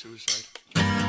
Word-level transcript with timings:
suicide. 0.00 0.99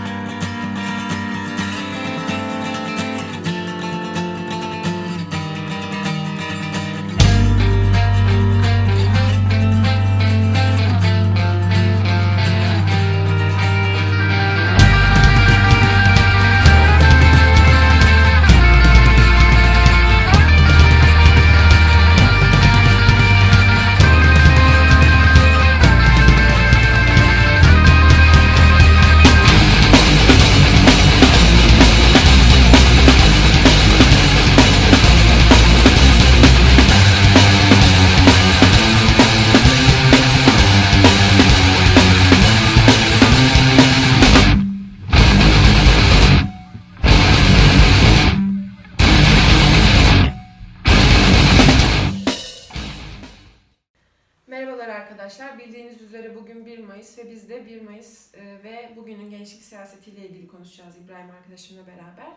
Bildiğiniz 55.91 56.13
üzere 56.13 56.35
bugün 56.35 56.65
1 56.65 56.79
Mayıs 56.79 57.17
ve 57.17 57.31
biz 57.31 57.49
de 57.49 57.65
1 57.65 57.81
Mayıs 57.81 58.35
e, 58.35 58.63
ve 58.63 58.91
bugünün 58.95 59.29
gençlik 59.29 59.63
siyasetiyle 59.63 60.27
ilgili 60.27 60.47
konuşacağız 60.47 60.97
İbrahim 60.97 61.31
arkadaşımla 61.31 61.87
beraber. 61.87 62.31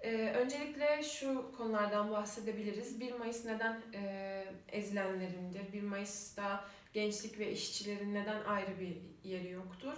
E, 0.00 0.32
Öncelikle 0.32 1.02
şu 1.02 1.52
konulardan 1.56 2.10
bahsedebiliriz. 2.10 3.00
1 3.00 3.12
Mayıs 3.12 3.44
neden 3.44 3.82
e, 3.94 4.44
ezilenlerindir? 4.68 5.72
1 5.72 5.82
Mayıs'ta 5.82 6.64
gençlik 6.92 7.38
ve 7.38 7.52
işçilerin 7.52 8.14
neden 8.14 8.44
ayrı 8.44 8.80
bir 8.80 8.96
yeri 9.30 9.50
yoktur? 9.50 9.96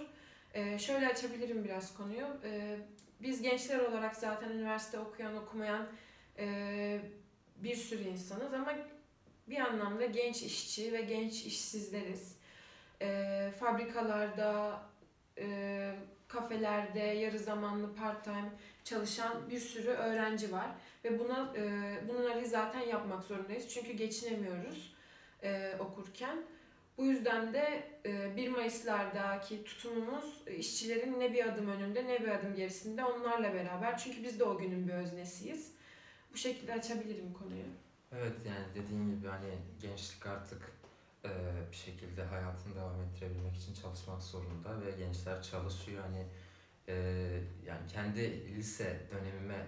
Şöyle 0.77 1.07
açabilirim 1.07 1.63
biraz 1.63 1.97
konuyu. 1.97 2.27
Biz 3.21 3.41
gençler 3.41 3.79
olarak 3.79 4.15
zaten 4.15 4.49
üniversite 4.49 4.99
okuyan, 4.99 5.37
okumayan 5.37 5.87
bir 7.57 7.75
sürü 7.75 8.03
insanız 8.03 8.53
ama 8.53 8.73
bir 9.47 9.59
anlamda 9.59 10.05
genç 10.05 10.43
işçi 10.43 10.93
ve 10.93 11.01
genç 11.01 11.45
işsizleriz. 11.45 12.37
E, 13.01 13.51
fabrikalarda, 13.59 14.81
e, 15.37 15.95
kafelerde, 16.27 16.99
yarı 16.99 17.39
zamanlı 17.39 17.95
part-time 17.95 18.51
çalışan 18.83 19.49
bir 19.49 19.59
sürü 19.59 19.89
öğrenci 19.89 20.51
var. 20.51 20.67
Ve 21.03 21.19
buna 21.19 21.53
e, 21.57 21.63
bunları 22.07 22.45
zaten 22.45 22.79
yapmak 22.79 23.23
zorundayız. 23.23 23.69
Çünkü 23.69 23.91
geçinemiyoruz 23.91 24.95
e, 25.43 25.75
okurken. 25.79 26.37
Bu 26.97 27.05
yüzden 27.05 27.53
de 27.53 27.83
e, 28.05 28.35
1 28.35 28.49
Mayıs'lardaki 28.49 29.63
tutumumuz 29.63 30.41
e, 30.47 30.55
işçilerin 30.55 31.19
ne 31.19 31.33
bir 31.33 31.47
adım 31.47 31.69
önünde 31.69 32.07
ne 32.07 32.19
bir 32.19 32.27
adım 32.27 32.55
gerisinde 32.55 33.03
onlarla 33.05 33.53
beraber. 33.53 33.97
Çünkü 33.97 34.23
biz 34.23 34.39
de 34.39 34.43
o 34.43 34.57
günün 34.57 34.87
bir 34.87 34.93
öznesiyiz. 34.93 35.71
Bu 36.33 36.37
şekilde 36.37 36.73
açabilirim 36.73 37.33
konuyu. 37.33 37.63
Evet 38.11 38.33
yani 38.47 38.65
dediğin 38.75 39.09
gibi 39.09 39.27
hani 39.27 39.53
gençlik 39.81 40.25
artık 40.25 40.71
e, 41.27 41.71
bir 41.71 41.75
şekilde 41.75 42.23
hayatını 42.23 42.75
devam 42.75 43.01
ettirebilmek 43.01 43.55
için 43.55 43.73
çalışmak 43.73 44.21
zorunda 44.23 44.85
ve 44.85 44.91
gençler 44.91 45.43
çalışıyor 45.43 46.03
hani 46.03 46.25
e, 46.87 46.95
yani 47.65 47.87
kendi 47.93 48.55
lise 48.55 49.07
dönemime 49.11 49.67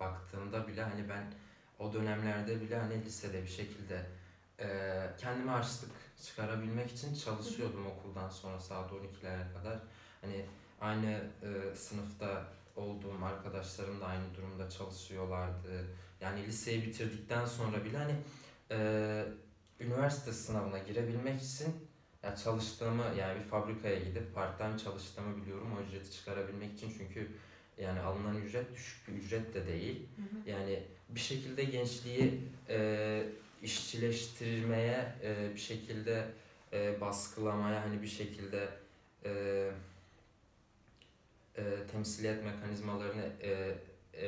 baktığımda 0.00 0.68
bile 0.68 0.82
hani 0.82 1.08
ben 1.08 1.32
o 1.78 1.92
dönemlerde 1.92 2.60
bile 2.60 2.78
hani 2.78 3.04
lisede 3.04 3.42
bir 3.42 3.48
şekilde 3.48 4.06
e, 4.60 4.66
kendime 5.18 5.50
harçlık 5.50 5.90
çıkarabilmek 6.22 6.90
için 6.90 7.14
çalışıyordum 7.14 7.86
okuldan 7.86 8.28
sonra 8.28 8.60
saat 8.60 8.90
12'lere 8.90 9.52
kadar. 9.52 9.78
Hani 10.20 10.46
aynı 10.80 11.30
e, 11.42 11.76
sınıfta 11.76 12.46
olduğum 12.76 13.24
arkadaşlarım 13.24 14.00
da 14.00 14.06
aynı 14.06 14.34
durumda 14.34 14.70
çalışıyorlardı. 14.70 15.86
Yani 16.20 16.46
liseyi 16.46 16.82
bitirdikten 16.82 17.44
sonra 17.44 17.84
bile 17.84 17.98
hani 17.98 18.16
e, 18.70 19.26
üniversite 19.80 20.32
sınavına 20.32 20.78
girebilmek 20.78 21.42
için 21.42 21.74
ya 22.22 22.36
çalıştığımı 22.36 23.04
yani 23.18 23.38
bir 23.40 23.44
fabrikaya 23.44 23.98
gidip 23.98 24.34
part-time 24.34 24.78
çalıştığımı 24.78 25.42
biliyorum 25.42 25.68
o 25.78 25.82
ücreti 25.88 26.12
çıkarabilmek 26.12 26.72
için 26.72 26.94
çünkü 26.98 27.28
yani 27.78 28.00
alınan 28.00 28.36
ücret 28.36 28.74
düşük 28.74 29.08
bir 29.08 29.12
ücret 29.12 29.54
de 29.54 29.66
değil. 29.66 30.06
Yani 30.46 30.82
bir 31.08 31.20
şekilde 31.20 31.64
gençliği 31.64 32.40
e, 32.68 33.26
işçileştirmeye, 33.62 35.14
e, 35.22 35.54
bir 35.54 35.60
şekilde 35.60 36.28
e, 36.72 37.00
baskılamaya, 37.00 37.82
hani 37.82 38.02
bir 38.02 38.06
şekilde 38.06 38.68
e, 39.24 39.30
e, 41.56 41.62
temsiliyet 41.92 42.44
mekanizmalarını 42.44 43.32
e, 43.42 43.74
e, 44.12 44.26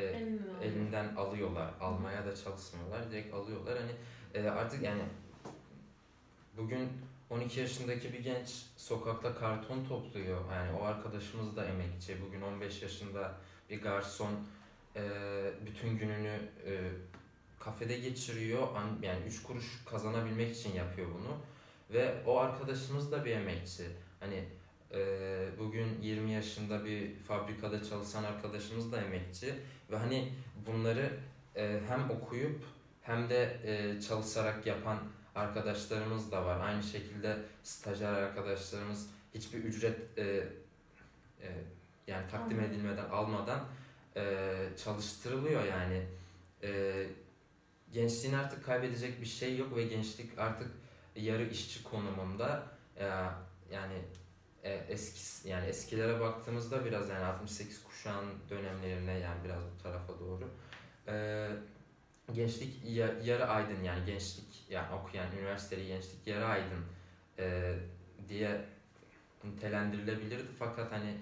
elinden 0.63 1.15
alıyorlar. 1.15 1.71
Almaya 1.81 2.27
da 2.27 2.37
çalışmıyorlar. 2.37 3.11
Direkt 3.11 3.35
alıyorlar. 3.35 3.79
Hani 3.79 3.93
e, 4.35 4.51
artık 4.51 4.83
yani 4.83 5.03
bugün 6.57 6.89
12 7.31 7.61
yaşındaki 7.61 8.13
bir 8.13 8.19
genç 8.19 8.49
sokakta 8.77 9.35
karton 9.35 9.85
topluyor. 9.85 10.53
Yani 10.53 10.73
o 10.81 10.85
arkadaşımız 10.85 11.57
da 11.57 11.65
emekçi. 11.65 12.17
Bugün 12.27 12.43
15 12.43 12.83
yaşında 12.83 13.35
bir 13.71 13.83
garson 13.83 14.33
e, 14.97 15.03
bütün 15.67 15.99
gününü 15.99 16.39
e, 16.67 16.73
kafede 17.61 17.99
geçiriyor. 17.99 18.63
An- 18.77 19.03
Yani 19.03 19.25
3 19.27 19.43
kuruş 19.43 19.85
kazanabilmek 19.91 20.57
için 20.57 20.75
yapıyor 20.75 21.09
bunu. 21.19 21.37
Ve 21.91 22.15
o 22.27 22.39
arkadaşımız 22.39 23.13
da 23.13 23.25
bir 23.25 23.31
emekçi. 23.31 23.85
Hani 24.21 24.45
e, 24.93 24.99
bugün 25.59 26.03
20 26.03 26.33
yaşında 26.33 26.85
bir 26.85 27.15
fabrikada 27.15 27.85
çalışan 27.85 28.25
arkadaşımız 28.25 28.93
da 28.93 29.03
emekçi. 29.03 29.55
Ve 29.91 29.97
hani 29.97 30.33
bunları 30.67 31.11
e, 31.57 31.81
hem 31.89 32.11
okuyup 32.11 32.65
hem 33.03 33.31
de 33.31 33.61
e, 33.65 34.01
çalışarak 34.01 34.67
yapan 34.67 34.99
arkadaşlarımız 35.37 36.33
da 36.33 36.47
var. 36.47 36.61
Aynı 36.61 36.83
şekilde 36.83 37.37
stajyer 37.63 38.13
arkadaşlarımız 38.13 39.11
hiçbir 39.35 39.59
ücret 39.59 40.19
e, 40.19 40.23
e, 40.23 41.49
yani 42.07 42.29
takdim 42.31 42.59
Almadan. 42.59 42.75
edilmeden 42.75 43.05
almadan 43.11 43.61
e, 44.17 44.55
çalıştırılıyor 44.85 45.65
yani. 45.65 46.03
E, 46.63 47.07
gençliğin 47.93 48.35
artık 48.35 48.65
kaybedecek 48.65 49.21
bir 49.21 49.27
şey 49.27 49.57
yok 49.57 49.77
ve 49.77 49.83
gençlik 49.83 50.39
artık 50.39 50.71
yarı 51.17 51.45
işçi 51.45 51.83
konumunda. 51.83 52.67
E, 52.97 53.05
yani 53.73 53.95
e, 54.65 54.73
eski 54.89 55.49
yani 55.49 55.67
eskilere 55.67 56.21
baktığımızda 56.21 56.85
biraz 56.85 57.09
yani 57.09 57.25
68 57.25 57.85
kuşağın 57.85 58.27
dönemlerine 58.51 59.19
yani 59.19 59.45
biraz 59.45 59.63
bu 59.63 59.83
tarafa 59.83 60.13
doğru. 60.21 60.51
E, 61.09 61.49
gençlik 62.35 62.85
ya- 62.85 63.15
yarı 63.25 63.47
aydın 63.47 63.83
yani 63.83 64.05
gençlik 64.07 64.65
yani 64.71 64.95
okuyan 64.95 65.33
üniversiteli 65.33 65.87
gençlik 65.87 66.27
yarı 66.27 66.47
aydın 66.47 66.85
e, 67.39 67.75
diye 68.29 68.61
nitelendirilebilirdi 69.45 70.49
fakat 70.59 70.93
hani 70.93 71.15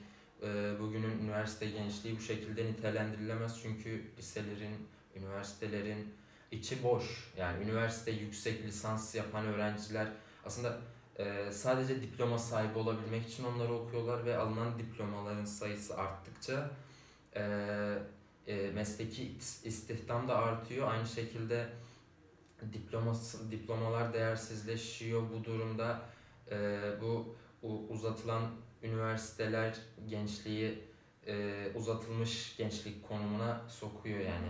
e, 0.42 0.80
bugünün 0.80 1.18
üniversite 1.18 1.66
gençliği 1.70 2.16
bu 2.16 2.20
şekilde 2.20 2.64
nitelendirilemez 2.64 3.62
çünkü 3.62 4.04
liselerin, 4.18 4.88
üniversitelerin 5.16 6.14
içi 6.50 6.82
boş. 6.82 7.32
Yani 7.36 7.64
üniversite 7.64 8.10
yüksek 8.10 8.62
lisans 8.64 9.14
yapan 9.14 9.46
öğrenciler 9.46 10.08
aslında 10.44 10.78
e, 11.18 11.52
sadece 11.52 12.02
diploma 12.02 12.38
sahibi 12.38 12.78
olabilmek 12.78 13.28
için 13.28 13.44
onları 13.44 13.74
okuyorlar 13.74 14.24
ve 14.26 14.36
alınan 14.36 14.78
diplomaların 14.78 15.44
sayısı 15.44 15.96
arttıkça 15.96 16.70
e, 17.36 17.42
e, 18.46 18.70
mesleki 18.70 19.22
is- 19.22 19.66
istihdam 19.68 20.28
da 20.28 20.36
artıyor. 20.38 20.90
Aynı 20.90 21.06
şekilde 21.06 21.68
diploması, 22.72 23.50
diplomalar 23.50 24.12
değersizleşiyor 24.14 25.22
bu 25.30 25.44
durumda. 25.44 26.00
e, 26.50 26.80
bu 27.00 27.36
uzatılan 27.88 28.42
üniversiteler 28.82 29.76
gençliği 30.08 30.78
e, 31.26 31.66
uzatılmış 31.74 32.56
gençlik 32.56 33.08
konumuna 33.08 33.60
sokuyor 33.68 34.18
yani. 34.20 34.48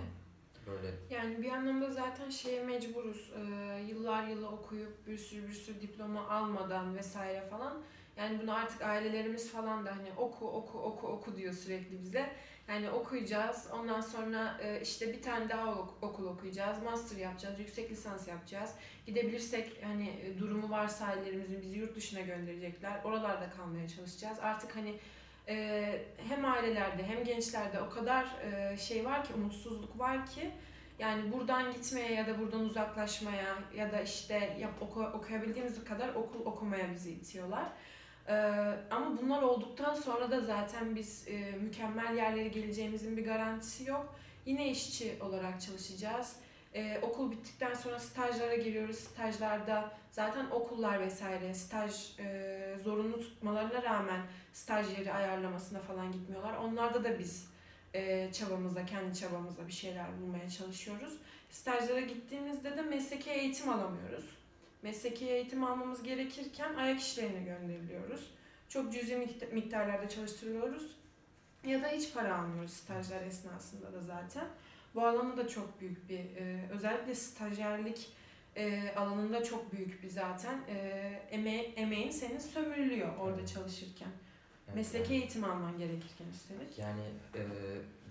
Böyle 0.67 0.95
Yani 1.11 1.43
bir 1.43 1.49
anlamda 1.51 1.91
zaten 1.91 2.31
şeye 2.31 2.63
mecburuz. 2.65 3.33
Ee, 3.37 3.83
yıllar 3.89 4.27
yılı 4.29 4.49
okuyup 4.49 5.07
bir 5.07 5.19
sürü 5.19 5.49
bir 5.49 5.53
sürü 5.53 5.81
diploma 5.81 6.29
almadan 6.29 6.97
vesaire 6.97 7.47
falan 7.51 7.83
Yani 8.17 8.39
bunu 8.43 8.55
artık 8.55 8.83
ailelerimiz 8.83 9.51
falan 9.53 9.87
da 9.87 9.97
hani 9.97 10.13
oku 10.17 10.49
oku 10.49 10.79
oku 10.79 11.09
oku 11.09 11.37
diyor 11.37 11.53
sürekli 11.53 12.01
bize. 12.03 12.31
Yani 12.69 12.91
okuyacağız. 12.91 13.69
Ondan 13.73 14.01
sonra 14.01 14.59
e, 14.63 14.81
işte 14.81 15.13
bir 15.13 15.23
tane 15.23 15.49
daha 15.49 15.75
ok- 15.75 15.99
okul 16.03 16.27
okuyacağız. 16.27 16.83
Master 16.83 17.17
yapacağız. 17.17 17.59
Yüksek 17.59 17.91
lisans 17.91 18.29
yapacağız. 18.29 18.71
Gidebilirsek 19.07 19.85
hani 19.85 20.09
e, 20.09 20.39
durumu 20.39 20.71
varsa 20.71 21.07
ailelerimizin 21.07 21.63
bizi 21.63 21.79
yurt 21.79 21.97
dışına 21.97 22.21
gönderecekler. 22.21 23.01
Oralarda 23.05 23.51
kalmaya 23.51 23.89
çalışacağız. 23.89 24.39
Artık 24.43 24.77
hani 24.77 24.95
e, 25.49 26.05
hem 26.29 26.45
ailelerde 26.45 27.03
hem 27.03 27.25
gençlerde 27.25 27.81
o 27.81 27.91
kadar 27.91 28.27
şey 28.79 29.05
var 29.05 29.25
ki 29.25 29.35
umutsuzluk 29.35 29.99
var 29.99 30.27
ki 30.27 30.51
yani 30.99 31.33
buradan 31.33 31.73
gitmeye 31.73 32.13
ya 32.15 32.27
da 32.27 32.39
buradan 32.39 32.61
uzaklaşmaya 32.61 33.59
ya 33.77 33.93
da 33.93 34.01
işte 34.01 34.57
yap, 34.61 34.73
oku, 34.81 35.03
okuyabildiğimiz 35.03 35.85
kadar 35.85 36.09
okul 36.09 36.41
okumaya 36.47 36.93
bizi 36.93 37.13
itiyorlar. 37.13 37.69
Ee, 38.29 38.33
ama 38.91 39.19
bunlar 39.23 39.43
olduktan 39.43 39.95
sonra 39.95 40.31
da 40.31 40.41
zaten 40.41 40.97
biz 40.97 41.29
e, 41.29 41.53
mükemmel 41.53 42.17
yerlere 42.17 42.49
geleceğimizin 42.49 43.17
bir 43.17 43.25
garantisi 43.25 43.91
yok. 43.91 44.15
Yine 44.47 44.71
işçi 44.71 45.19
olarak 45.21 45.61
çalışacağız. 45.61 46.37
Ee, 46.75 46.99
okul 47.03 47.31
bittikten 47.31 47.75
sonra 47.75 47.99
stajlara 47.99 48.57
giriyoruz. 48.57 48.97
Stajlarda 48.97 49.93
zaten 50.11 50.47
okullar 50.51 51.01
vesaire 51.01 51.55
staj 51.55 52.19
e, 52.19 52.77
zorunlu 52.85 53.21
tutmalarına 53.21 53.83
rağmen 53.83 54.21
staj 54.53 54.99
yeri 54.99 55.13
ayarlamasına 55.13 55.81
falan 55.81 56.13
gitmiyorlar. 56.13 56.57
Onlarda 56.57 57.05
da 57.05 57.19
biz 57.19 57.49
e, 57.95 58.33
çabamızla, 58.33 58.87
kendi 58.87 59.19
çabamızla 59.19 59.67
bir 59.67 59.73
şeyler 59.73 60.07
bulmaya 60.21 60.51
çalışıyoruz. 60.51 61.13
Stajlara 61.51 62.01
gittiğimizde 62.01 62.77
de 62.77 62.83
mesleki 62.83 63.31
eğitim 63.31 63.69
alamıyoruz. 63.69 64.25
Mesleki 64.89 65.27
eğitim 65.31 65.65
almamız 65.65 66.03
gerekirken 66.03 66.75
ayak 66.75 67.01
işlerine 67.01 67.43
gönderiliyoruz. 67.45 68.31
Çok 68.69 68.93
cüzi 68.93 69.15
mikta- 69.15 69.55
miktarlarda 69.55 70.09
çalıştırıyoruz. 70.09 70.97
Ya 71.67 71.83
da 71.83 71.89
hiç 71.89 72.15
para 72.15 72.39
almıyoruz 72.39 72.73
stajlar 72.73 73.23
esnasında 73.23 73.93
da 73.93 74.01
zaten. 74.01 74.47
Bu 74.95 75.07
alanda 75.07 75.37
da 75.37 75.49
çok 75.49 75.81
büyük 75.81 76.09
bir, 76.09 76.19
e, 76.19 76.69
özellikle 76.73 77.15
stajyerlik 77.15 78.13
e, 78.57 78.95
alanında 78.97 79.45
çok 79.45 79.73
büyük 79.73 80.03
bir 80.03 80.09
zaten 80.09 80.59
e, 80.69 80.75
eme- 81.31 81.73
emeğin 81.77 82.11
senin 82.11 82.39
sömürülüyor 82.39 83.17
orada 83.17 83.47
çalışırken. 83.47 84.09
Evet, 84.67 84.77
Mesleki 84.77 85.13
yani- 85.13 85.23
eğitim 85.23 85.45
alman 85.45 85.79
gerekirken 85.79 86.27
üstelik. 86.35 86.79
Yani 86.79 87.03
e, 87.35 87.41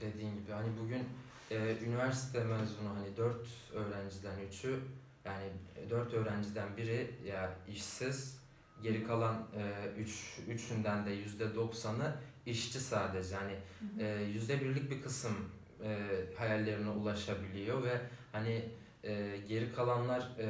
dediğin 0.01 0.35
gibi 0.35 0.51
hani 0.51 0.69
bugün 0.79 1.03
e, 1.51 1.77
üniversite 1.85 2.43
mezunu 2.43 2.89
hani 2.89 3.17
dört 3.17 3.47
öğrenciden 3.73 4.39
üçü 4.39 4.79
yani 5.25 5.45
dört 5.89 6.13
öğrenciden 6.13 6.77
biri 6.77 7.15
ya 7.25 7.55
işsiz 7.67 8.43
geri 8.83 9.07
kalan 9.07 9.47
e, 9.57 9.89
üç, 9.97 10.39
üçünden 10.47 11.05
de 11.05 11.11
yüzde 11.11 11.55
doksanı 11.55 12.15
işçi 12.45 12.79
sadece 12.79 13.35
yani 13.35 13.55
e, 13.99 14.23
yüzde 14.23 14.61
birlik 14.61 14.91
bir 14.91 15.01
kısım 15.01 15.49
e, 15.83 15.97
hayallerine 16.37 16.89
ulaşabiliyor 16.89 17.83
ve 17.83 18.01
hani 18.31 18.69
e, 19.03 19.37
geri 19.47 19.73
kalanlar 19.73 20.21
e, 20.39 20.47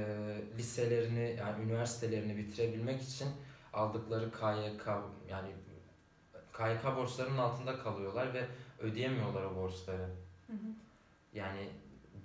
liselerini 0.58 1.36
yani 1.40 1.64
üniversitelerini 1.64 2.38
bitirebilmek 2.38 3.02
için 3.02 3.28
aldıkları 3.74 4.32
KYK 4.32 4.88
yani 5.30 5.50
KYK 6.54 6.96
borçlarının 6.96 7.38
altında 7.38 7.80
kalıyorlar 7.80 8.34
ve 8.34 8.48
ödeyemiyorlar 8.80 9.44
o 9.44 9.56
borçları. 9.56 10.10
Hı 10.48 10.54
hı. 10.54 10.68
Yani 11.34 11.70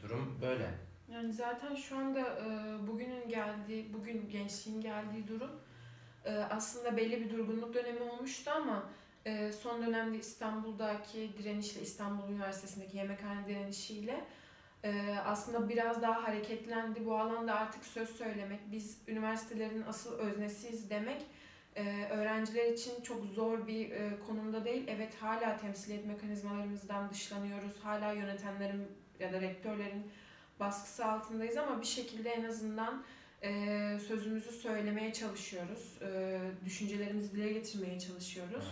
durum 0.03 0.39
böyle. 0.43 0.88
Yani 1.13 1.33
zaten 1.33 1.75
şu 1.75 1.97
anda 1.97 2.21
e, 2.21 2.47
bugünün 2.89 3.29
geldiği, 3.29 3.93
bugün 3.95 4.29
gençliğin 4.29 4.81
geldiği 4.81 5.29
durum 5.29 5.51
e, 6.25 6.37
aslında 6.37 6.97
belli 6.97 7.21
bir 7.21 7.31
durgunluk 7.31 7.75
dönemi 7.75 8.01
olmuştu 8.01 8.51
ama 8.51 8.91
e, 9.25 9.53
son 9.53 9.87
dönemde 9.87 10.19
İstanbul'daki 10.19 11.31
direnişle, 11.39 11.81
İstanbul 11.83 12.29
Üniversitesi'ndeki 12.29 12.97
yemekhane 12.97 13.47
direnişiyle 13.47 14.25
e, 14.85 15.17
aslında 15.25 15.69
biraz 15.69 16.03
daha 16.03 16.25
hareketlendi. 16.25 17.07
Bu 17.07 17.19
alanda 17.19 17.55
artık 17.55 17.85
söz 17.85 18.11
söylemek, 18.11 18.61
biz 18.73 18.99
üniversitelerin 19.09 19.85
asıl 19.89 20.19
öznesiyiz 20.19 20.91
demek 20.91 21.23
e, 21.77 22.05
öğrenciler 22.11 22.73
için 22.73 23.03
çok 23.03 23.25
zor 23.25 23.67
bir 23.67 23.91
e, 23.91 24.11
konumda 24.27 24.65
değil. 24.65 24.85
Evet 24.89 25.15
hala 25.21 25.57
temsiliyet 25.57 26.07
mekanizmalarımızdan 26.07 27.11
dışlanıyoruz. 27.11 27.73
Hala 27.83 28.13
yönetenlerin 28.13 28.87
ya 29.21 29.33
da 29.33 29.41
rektörlerin 29.41 30.11
baskısı 30.61 31.05
altındayız 31.07 31.57
ama 31.57 31.81
bir 31.81 31.87
şekilde 31.87 32.31
en 32.31 32.45
azından 32.45 33.05
e, 33.43 33.51
sözümüzü 34.09 34.51
söylemeye 34.51 35.13
çalışıyoruz. 35.13 36.03
E, 36.03 36.41
düşüncelerimizi 36.65 37.37
dile 37.37 37.53
getirmeye 37.53 38.01
çalışıyoruz. 38.01 38.65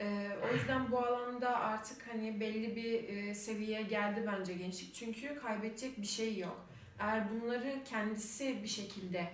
E, 0.00 0.28
o 0.44 0.54
yüzden 0.54 0.90
bu 0.90 0.98
alanda 0.98 1.56
artık 1.56 2.08
hani 2.12 2.40
belli 2.40 2.76
bir 2.76 3.08
e, 3.08 3.34
seviyeye 3.34 3.82
geldi 3.82 4.24
bence 4.26 4.54
gençlik. 4.54 4.94
Çünkü 4.94 5.34
kaybedecek 5.34 6.00
bir 6.00 6.06
şey 6.06 6.38
yok. 6.38 6.66
Eğer 6.98 7.24
bunları 7.30 7.78
kendisi 7.90 8.62
bir 8.62 8.68
şekilde 8.68 9.28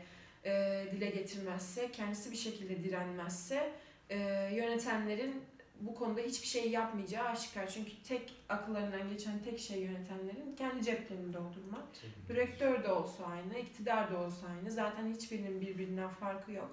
e, 0.44 0.85
dile 0.93 1.11
getirmezse, 1.11 1.93
kendisi 1.93 2.31
bir 2.33 2.37
şekilde 2.37 2.85
direnmezse 2.85 3.73
e, 4.11 4.19
yönetenlerin 4.53 5.43
bu 5.81 5.94
konuda 5.94 6.20
hiçbir 6.20 6.46
şey 6.46 6.70
yapmayacağı 6.70 7.28
aşikar. 7.28 7.69
Çünkü 7.69 8.02
tek 8.02 8.32
akıllarından 8.49 9.08
geçen 9.08 9.38
tek 9.38 9.61
şey 9.61 9.81
yönetenlerin 9.81 10.56
kendi 10.56 10.84
ceplerini 10.84 11.32
doldurmak. 11.34 11.84
Rektör 12.31 12.84
de 12.84 12.93
olsa 12.93 13.26
aynı, 13.26 13.58
iktidar 13.58 14.12
da 14.12 14.19
olsa 14.20 14.46
aynı. 14.46 14.70
Zaten 14.70 15.14
hiçbirinin 15.14 15.61
birbirinden 15.61 16.08
farkı 16.08 16.52
yok. 16.52 16.70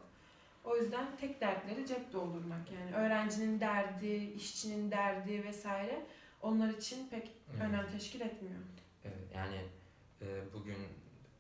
O 0.63 0.77
yüzden 0.77 1.05
tek 1.17 1.41
dertleri 1.41 1.87
cep 1.87 2.13
doldurmak. 2.13 2.71
Yani 2.71 2.95
öğrencinin 2.95 3.59
derdi, 3.59 4.33
işçinin 4.35 4.91
derdi 4.91 5.43
vesaire 5.43 6.05
onlar 6.41 6.69
için 6.69 7.09
pek 7.09 7.31
Evet. 7.51 7.61
önem 7.61 7.91
teşkil 7.91 8.21
etmiyor. 8.21 8.55
Evet, 9.05 9.35
yani 9.35 9.61
e, 10.21 10.53
bugün 10.53 10.77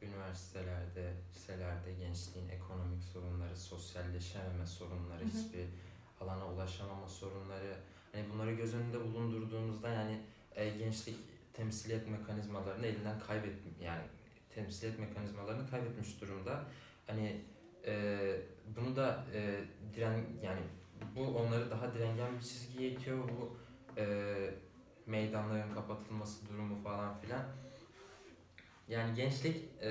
üniversitelerde, 0.01 1.13
liselerde 1.35 1.93
gençliğin 1.93 2.49
ekonomik 2.49 3.03
sorunları, 3.03 3.57
sosyalleşememe 3.57 4.65
sorunları, 4.65 5.19
Hı 5.19 5.25
hı. 5.25 5.27
hiçbir 5.27 5.65
alana 6.23 6.47
ulaşamama 6.47 7.07
sorunları, 7.07 7.75
hani 8.11 8.25
bunları 8.33 8.53
göz 8.53 8.75
önünde 8.75 9.03
bulundurduğumuzda 9.03 9.89
yani 9.89 10.21
e, 10.55 10.69
gençlik 10.69 11.17
temsiliyet 11.53 12.09
mekanizmalarını 12.09 12.85
elinden 12.85 13.19
kaybet 13.19 13.55
yani 13.81 14.03
temsiliyet 14.55 14.99
mekanizmalarını 14.99 15.69
kaybetmiş 15.69 16.21
durumda. 16.21 16.63
Hani 17.07 17.41
e, 17.85 18.17
bunu 18.75 18.95
da 18.95 19.25
e, 19.33 19.61
diren 19.95 20.25
yani 20.43 20.61
bu 21.15 21.37
onları 21.37 21.71
daha 21.71 21.93
direngen 21.93 22.35
bir 22.35 22.41
çizgiye 22.43 22.89
itiyor. 22.89 23.17
Bu 23.29 23.57
e, 23.97 24.35
meydanların 25.05 25.73
kapatılması 25.73 26.47
durumu 26.49 26.83
falan 26.83 27.19
filan. 27.19 27.43
Yani 28.87 29.15
gençlik 29.15 29.65
e, 29.81 29.89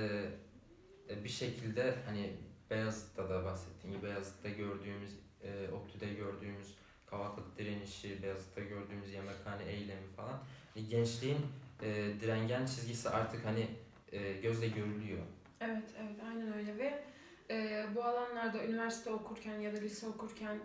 e, 1.09 1.23
bir 1.23 1.29
şekilde 1.29 1.95
hani 2.05 2.33
Beyazıt'ta 2.69 3.29
da 3.29 3.45
bahsettiğim 3.45 3.95
gibi 3.95 4.07
Beyazıt'ta 4.07 4.49
gördüğümüz, 4.49 5.11
e, 5.43 5.71
ODTÜ'de 5.71 6.13
gördüğümüz 6.13 6.75
kavaklık 7.05 7.57
direnişi, 7.57 8.23
Beyazıt'ta 8.23 8.61
gördüğümüz 8.61 9.13
yemekhane 9.13 9.63
eylemi 9.63 10.07
falan. 10.15 10.39
Hani 10.73 10.87
gençliğin 10.87 11.37
e, 11.81 12.13
direngen 12.21 12.65
çizgisi 12.65 13.09
artık 13.09 13.45
hani 13.45 13.67
e, 14.11 14.33
gözle 14.33 14.67
görülüyor. 14.67 15.19
Evet, 15.61 15.89
evet 16.01 16.15
aynen 16.29 16.53
öyle 16.53 16.77
ve 16.77 17.03
e, 17.49 17.85
bu 17.95 18.03
alanlarda 18.03 18.63
üniversite 18.65 19.09
okurken 19.09 19.59
ya 19.59 19.75
da 19.75 19.79
lise 19.79 20.07
okurken 20.07 20.59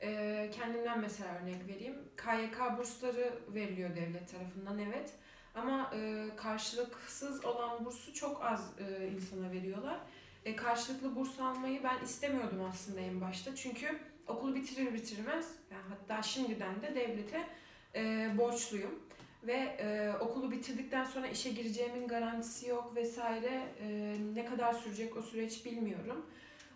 e, 0.00 0.50
kendimden 0.54 1.00
mesela 1.00 1.38
örnek 1.42 1.68
vereyim. 1.68 1.96
KYK 2.16 2.78
bursları 2.78 3.38
veriliyor 3.48 3.96
devlet 3.96 4.32
tarafından 4.32 4.78
evet 4.78 5.12
ama 5.54 5.90
e, 5.94 6.28
karşılıksız 6.36 7.44
olan 7.44 7.84
bursu 7.84 8.14
çok 8.14 8.44
az 8.44 8.72
e, 8.78 9.08
insana 9.08 9.52
veriyorlar. 9.52 10.00
E, 10.44 10.56
karşılıklı 10.56 11.16
burs 11.16 11.40
almayı 11.40 11.82
ben 11.84 12.04
istemiyordum 12.04 12.64
aslında 12.70 13.00
en 13.00 13.20
başta 13.20 13.56
çünkü 13.56 13.98
okulu 14.28 14.54
bitirir 14.54 14.94
bitirmez 14.94 15.54
yani 15.72 15.82
hatta 15.88 16.22
şimdiden 16.22 16.82
de 16.82 16.94
devlete 16.94 17.46
e, 17.94 18.30
borçluyum 18.38 19.00
ve 19.42 19.52
e, 19.52 20.12
okulu 20.20 20.50
bitirdikten 20.50 21.04
sonra 21.04 21.26
işe 21.26 21.50
gireceğimin 21.50 22.08
garantisi 22.08 22.68
yok 22.68 22.92
vesaire 22.96 23.62
E, 23.80 24.16
ne 24.34 24.44
kadar 24.44 24.72
sürecek 24.72 25.16
o 25.16 25.22
süreç 25.22 25.64
bilmiyorum. 25.64 26.26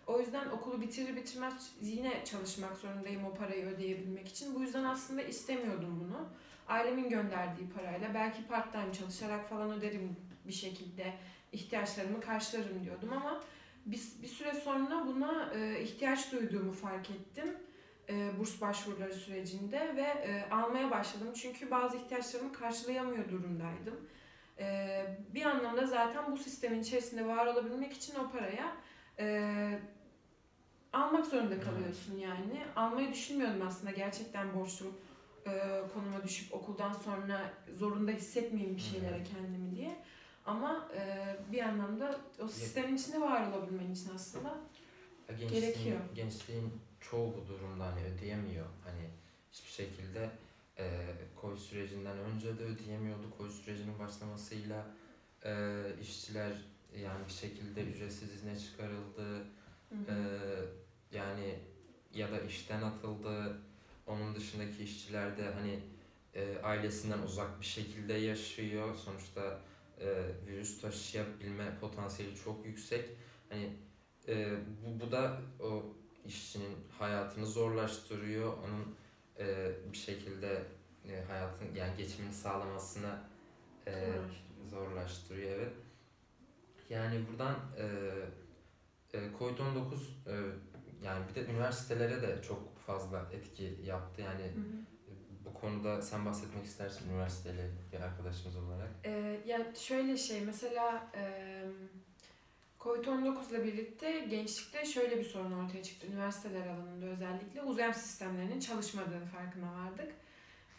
O 0.07 0.19
yüzden 0.19 0.49
okulu 0.49 0.81
bitirir 0.81 1.15
bitirmez 1.15 1.75
yine 1.81 2.25
çalışmak 2.25 2.77
zorundayım 2.77 3.25
o 3.25 3.33
parayı 3.33 3.65
ödeyebilmek 3.65 4.27
için. 4.27 4.55
Bu 4.55 4.61
yüzden 4.61 4.83
aslında 4.83 5.21
istemiyordum 5.21 6.03
bunu. 6.05 6.27
Ailemin 6.67 7.09
gönderdiği 7.09 7.69
parayla 7.69 8.13
belki 8.13 8.47
part 8.47 8.71
time 8.71 8.93
çalışarak 8.99 9.49
falan 9.49 9.71
öderim 9.71 10.15
bir 10.47 10.53
şekilde 10.53 11.13
ihtiyaçlarımı 11.51 12.21
karşılarım 12.21 12.83
diyordum 12.85 13.09
ama 13.13 13.43
bir, 13.91 14.01
bir 14.21 14.27
süre 14.27 14.53
sonra 14.53 15.07
buna 15.07 15.53
e, 15.55 15.81
ihtiyaç 15.81 16.31
duyduğumu 16.31 16.71
fark 16.71 17.09
ettim 17.09 17.57
e, 18.09 18.39
burs 18.39 18.61
başvuruları 18.61 19.13
sürecinde 19.13 19.95
ve 19.95 20.01
e, 20.01 20.49
almaya 20.51 20.91
başladım. 20.91 21.27
Çünkü 21.35 21.71
bazı 21.71 21.97
ihtiyaçlarımı 21.97 22.53
karşılayamıyor 22.53 23.29
durumdaydım. 23.29 24.09
E, 24.59 25.05
bir 25.33 25.45
anlamda 25.45 25.85
zaten 25.85 26.31
bu 26.31 26.37
sistemin 26.37 26.81
içerisinde 26.81 27.27
var 27.27 27.45
olabilmek 27.45 27.93
için 27.93 28.15
o 28.15 28.31
paraya 28.31 28.77
e, 29.19 29.79
almak 30.93 31.25
zorunda 31.25 31.59
kalıyorsun 31.59 32.17
yani. 32.17 32.63
Almayı 32.75 33.13
düşünmüyordum 33.13 33.67
aslında 33.67 33.91
gerçekten 33.91 34.53
borçlu 34.53 34.87
e, 35.47 35.51
konuma 35.93 36.23
düşüp 36.23 36.53
okuldan 36.53 36.93
sonra 36.93 37.53
zorunda 37.77 38.11
hissetmeyeyim 38.11 38.75
bir 38.75 38.81
şeylere 38.81 39.23
kendimi 39.23 39.75
diye. 39.75 40.03
Ama 40.45 40.89
e, 40.95 41.35
bir 41.51 41.59
anlamda 41.59 42.19
o 42.43 42.47
sistemin 42.47 42.95
içinde 42.97 43.21
var 43.21 43.47
olabilmen 43.47 43.91
için 43.91 44.09
aslında 44.15 44.57
Ya 45.29 45.35
Gençliğin, 45.35 45.61
Gerekiyor. 45.61 45.99
gençliğin 46.15 46.73
çoğu 47.01 47.33
bu 47.37 47.47
durumda 47.47 47.85
hani 47.85 48.03
ödeyemiyor. 48.03 48.65
Hani 48.85 49.09
hiçbir 49.51 49.71
şekilde 49.71 50.29
e, 50.77 51.05
koy 51.35 51.57
sürecinden 51.57 52.17
önce 52.17 52.59
de 52.59 52.63
ödeyemiyordu. 52.63 53.37
Koy 53.37 53.49
sürecinin 53.49 53.99
başlamasıyla 53.99 54.85
e, 55.45 55.81
işçiler 56.01 56.51
yani 56.97 57.27
bir 57.27 57.33
şekilde 57.33 57.83
ücretsiz 57.83 58.33
izne 58.33 58.59
çıkarıldı. 58.59 59.37
Hı 59.89 59.95
hı. 59.95 60.11
Ee, 61.11 61.17
yani 61.17 61.59
ya 62.13 62.31
da 62.31 62.41
işten 62.41 62.81
atıldı. 62.81 63.57
Onun 64.07 64.35
dışındaki 64.35 64.83
işçiler 64.83 65.37
de 65.37 65.53
hani 65.53 65.79
e, 66.35 66.57
ailesinden 66.63 67.19
uzak 67.19 67.59
bir 67.61 67.65
şekilde 67.65 68.13
yaşıyor. 68.13 68.95
Sonuçta 68.95 69.59
e, 70.01 70.23
virüs 70.47 70.81
taşıyabilme 70.81 71.77
potansiyeli 71.81 72.35
çok 72.35 72.65
yüksek. 72.65 73.09
Hani 73.49 73.73
e, 74.27 74.51
bu, 74.85 75.05
bu 75.05 75.11
da 75.11 75.41
o 75.59 75.83
işçinin 76.25 76.77
hayatını 76.99 77.45
zorlaştırıyor. 77.45 78.53
Onun 78.57 78.95
e, 79.39 79.71
bir 79.93 79.97
şekilde 79.97 80.63
e, 81.09 81.21
hayatın 81.27 81.75
yani 81.75 81.97
geçimini 81.97 82.33
sağlamasına 82.33 83.23
e, 83.87 83.91
Zorlaştırıyor. 83.91 84.69
zorlaştırıyor 84.69 85.51
evet. 85.51 85.73
Yani 86.89 87.21
buradan 87.31 87.55
e, 87.77 87.85
e, 89.13 89.17
Covid-19 89.39 89.95
e, 90.27 90.33
yani 91.03 91.25
bir 91.29 91.35
de 91.35 91.45
üniversitelere 91.45 92.21
de 92.21 92.41
çok 92.47 92.79
fazla 92.79 93.29
etki 93.33 93.77
yaptı. 93.85 94.21
Yani 94.21 94.43
Hı 94.43 94.59
hı. 94.59 94.63
Bu 95.49 95.59
konuda 95.59 96.01
sen 96.01 96.25
bahsetmek 96.25 96.65
istersin 96.65 97.09
üniversiteli 97.09 97.71
bir 97.93 97.99
arkadaşımız 97.99 98.57
olarak. 98.57 98.89
Ee, 99.05 99.39
ya 99.45 99.75
şöyle 99.75 100.17
şey 100.17 100.41
mesela 100.41 101.07
e, 101.15 101.23
Covid-19 102.79 103.49
ile 103.49 103.63
birlikte 103.63 104.19
gençlikte 104.19 104.85
şöyle 104.85 105.17
bir 105.17 105.23
sorun 105.23 105.51
ortaya 105.51 105.83
çıktı. 105.83 106.07
Üniversiteler 106.07 106.67
alanında 106.67 107.05
özellikle 107.05 107.61
uzam 107.61 107.93
sistemlerinin 107.93 108.59
çalışmadığını 108.59 109.25
farkına 109.25 109.73
vardık. 109.73 110.11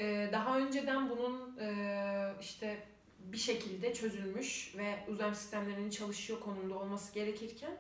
Ee, 0.00 0.28
daha 0.32 0.58
önceden 0.58 1.10
bunun 1.10 1.58
e, 1.60 2.32
işte 2.40 2.82
bir 3.18 3.38
şekilde 3.38 3.94
çözülmüş 3.94 4.74
ve 4.76 4.98
uzam 5.08 5.34
sistemlerinin 5.34 5.90
çalışıyor 5.90 6.40
konumda 6.40 6.78
olması 6.78 7.14
gerekirken 7.14 7.76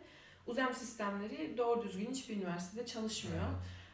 uzam 0.46 0.74
sistemleri 0.74 1.58
doğru 1.58 1.82
düzgün 1.82 2.10
hiçbir 2.10 2.36
üniversitede 2.36 2.86
çalışmıyor. 2.86 3.44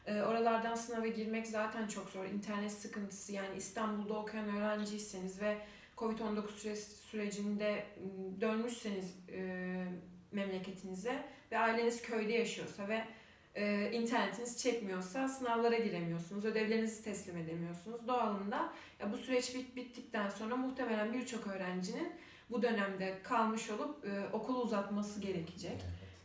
Ee, 0.06 0.22
oralardan 0.22 0.74
sınava 0.74 1.06
girmek 1.06 1.46
zaten 1.46 1.86
çok 1.86 2.10
zor. 2.10 2.24
İnternet 2.24 2.72
sıkıntısı 2.72 3.32
yani 3.32 3.56
İstanbul'da 3.56 4.14
okuyan 4.14 4.48
öğrenciyseniz 4.56 5.40
ve 5.40 5.58
Covid-19 5.96 6.48
süre- 6.48 6.76
sürecinde 6.76 7.72
m, 7.72 8.40
dönmüşseniz 8.40 9.14
e, 9.32 9.86
memleketinize 10.32 11.24
ve 11.52 11.58
aileniz 11.58 12.02
köyde 12.02 12.32
yaşıyorsa 12.32 12.88
ve 12.88 13.04
e, 13.54 13.90
internetiniz 13.92 14.58
çekmiyorsa 14.62 15.28
sınavlara 15.28 15.78
giremiyorsunuz, 15.78 16.44
ödevlerinizi 16.44 17.04
teslim 17.04 17.36
edemiyorsunuz. 17.36 18.08
Doğalında 18.08 18.72
ya 19.00 19.12
bu 19.12 19.16
süreç 19.16 19.54
bit 19.54 19.76
bittikten 19.76 20.28
sonra 20.28 20.56
muhtemelen 20.56 21.12
birçok 21.12 21.46
öğrencinin 21.46 22.12
bu 22.50 22.62
dönemde 22.62 23.18
kalmış 23.22 23.70
olup 23.70 24.04
e, 24.04 24.28
okulu 24.32 24.62
uzatması 24.62 25.20
gerekecek. 25.20 25.80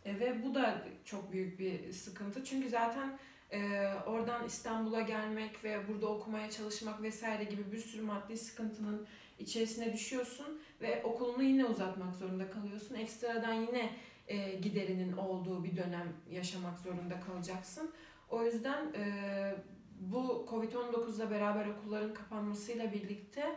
E, 0.06 0.20
ve 0.20 0.44
bu 0.44 0.56
da 0.56 0.88
çok 1.06 1.32
büyük 1.32 1.60
bir 1.60 1.92
sıkıntı. 1.92 2.44
Çünkü 2.44 2.70
zaten 2.70 3.20
e, 3.52 3.90
oradan 4.08 4.46
İstanbul'a 4.46 5.02
gelmek 5.02 5.64
ve 5.64 5.88
burada 5.88 6.08
okumaya 6.08 6.50
çalışmak 6.50 7.02
vesaire 7.02 7.44
gibi 7.44 7.72
bir 7.72 7.78
sürü 7.78 8.02
maddi 8.02 8.38
sıkıntının 8.38 9.08
içerisine 9.40 9.94
düşüyorsun 9.94 10.62
ve 10.82 11.04
okulunu 11.04 11.44
yine 11.44 11.66
uzatmak 11.66 12.16
zorunda 12.16 12.52
kalıyorsun. 12.52 12.96
Ekstradan 12.96 13.54
yine 13.54 13.90
e, 14.28 14.56
giderinin 14.56 15.14
olduğu 15.18 15.64
bir 15.64 15.78
dönem 15.78 16.14
yaşamak 16.32 16.80
zorunda 16.80 17.20
kalacaksın. 17.20 17.92
O 18.30 18.44
yüzden 18.44 18.94
e, 18.94 19.56
bu 20.00 20.48
Covid-19'la 20.50 21.32
beraber 21.32 21.66
okulların 21.66 22.14
kapanmasıyla 22.14 22.94
birlikte 22.94 23.56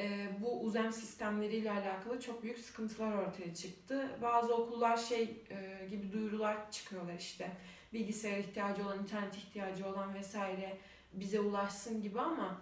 e, 0.00 0.28
bu 0.40 0.60
uzem 0.60 0.92
sistemleriyle 0.92 1.70
alakalı 1.70 2.20
çok 2.20 2.42
büyük 2.42 2.58
sıkıntılar 2.58 3.12
ortaya 3.12 3.54
çıktı. 3.54 4.08
Bazı 4.22 4.54
okullar 4.54 4.96
şey 4.96 5.22
e, 5.50 5.86
gibi 5.90 6.12
duyurular 6.12 6.70
çıkıyorlar 6.70 7.14
işte 7.18 7.50
bilgisayar 7.92 8.38
ihtiyacı 8.38 8.86
olan, 8.86 8.98
internet 8.98 9.36
ihtiyacı 9.36 9.86
olan 9.88 10.14
vesaire 10.14 10.78
bize 11.12 11.40
ulaşsın 11.40 12.02
gibi 12.02 12.20
ama 12.20 12.60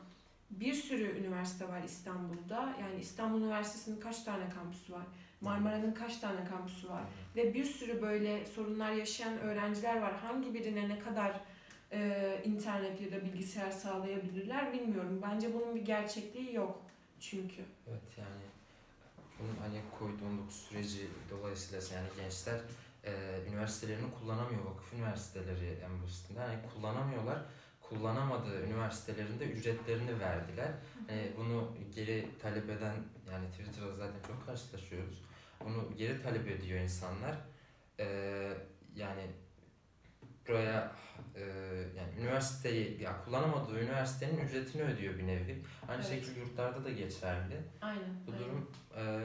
bir 0.50 0.74
sürü 0.74 1.18
üniversite 1.18 1.68
var 1.68 1.82
İstanbul'da. 1.82 2.76
Yani 2.80 3.00
İstanbul 3.00 3.40
Üniversitesi'nin 3.42 4.00
kaç 4.00 4.22
tane 4.22 4.48
kampüsü 4.50 4.92
var? 4.92 5.06
Marmara'nın 5.40 5.92
kaç 5.92 6.18
tane 6.18 6.44
kampüsü 6.44 6.88
var? 6.88 7.02
Ve 7.36 7.54
bir 7.54 7.64
sürü 7.64 8.02
böyle 8.02 8.46
sorunlar 8.46 8.92
yaşayan 8.92 9.38
öğrenciler 9.38 10.00
var. 10.00 10.18
Hangi 10.18 10.54
birine 10.54 10.88
ne 10.88 10.98
kadar 10.98 11.40
e, 11.92 12.42
internet 12.44 13.00
ya 13.00 13.12
da 13.12 13.24
bilgisayar 13.24 13.70
sağlayabilirler 13.70 14.72
bilmiyorum. 14.72 15.20
Bence 15.22 15.54
bunun 15.54 15.74
bir 15.74 15.84
gerçekliği 15.84 16.54
yok 16.54 16.82
çünkü. 17.20 17.62
Evet 17.88 18.18
yani 18.18 18.42
bunun 19.38 19.56
hani 19.56 19.80
Covid-19 19.98 20.50
süreci 20.50 21.08
dolayısıyla 21.30 21.96
yani 21.96 22.08
gençler 22.16 22.60
e, 23.04 23.12
üniversitelerini 23.48 24.10
kullanamıyor. 24.10 24.64
Vakıf 24.64 24.92
üniversiteleri 24.92 25.78
en 25.84 26.02
basitinden 26.02 26.48
hani 26.48 26.58
kullanamıyorlar. 26.74 27.42
Kullanamadığı 27.80 28.62
üniversitelerinde 28.66 29.44
ücretlerini 29.44 30.20
verdiler. 30.20 30.68
Hani 31.08 31.32
bunu 31.36 31.76
geri 31.94 32.28
talep 32.42 32.70
eden 32.70 32.94
yani 33.32 33.50
Twitter'da 33.50 33.92
zaten 33.94 34.22
çok 34.26 34.46
karşılaşıyoruz. 34.46 35.22
Bunu 35.64 35.96
geri 35.96 36.22
talep 36.22 36.48
ediyor 36.48 36.80
insanlar. 36.80 37.34
E, 38.00 38.06
yani 38.96 39.22
buraya 40.48 40.92
e, 41.36 41.40
yani 41.96 42.20
üniversiteyi 42.20 43.02
ya 43.02 43.24
kullanamadığı 43.24 43.80
üniversitenin 43.80 44.38
ücretini 44.38 44.82
ödüyor 44.82 45.18
bir 45.18 45.26
nevi. 45.26 45.62
Aynı 45.88 46.02
Evet. 46.02 46.10
şekilde 46.10 46.40
yurtlarda 46.40 46.84
da 46.84 46.90
geçerli. 46.90 47.60
Aynen. 47.80 48.02
Bu 48.26 48.32
aynen. 48.32 48.44
durum 48.44 48.70
e, 48.96 49.20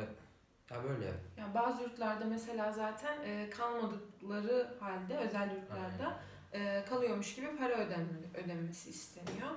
ya 0.75 0.83
böyle. 0.83 1.13
Yani 1.37 1.53
bazı 1.53 1.83
yurtlarda 1.83 2.25
mesela 2.25 2.71
zaten 2.71 3.17
e, 3.25 3.49
kalmadıkları 3.49 4.67
halde 4.79 5.17
özel 5.17 5.49
yurtlarda 5.55 6.19
e, 6.53 6.85
kalıyormuş 6.85 7.35
gibi 7.35 7.57
para 7.57 7.73
ödenmeli, 7.73 8.27
ödenmesi 8.43 8.89
isteniyor. 8.89 9.51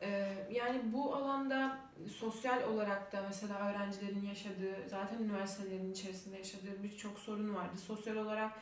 E, 0.00 0.34
yani 0.50 0.80
bu 0.92 1.14
alanda 1.14 1.78
sosyal 2.16 2.62
olarak 2.62 3.12
da 3.12 3.22
mesela 3.22 3.70
öğrencilerin 3.70 4.26
yaşadığı, 4.26 4.88
zaten 4.88 5.18
üniversitelerin 5.18 5.92
içerisinde 5.92 6.36
yaşadığı 6.36 6.82
birçok 6.82 7.18
sorun 7.18 7.54
vardı. 7.54 7.78
Sosyal 7.78 8.16
olarak 8.16 8.52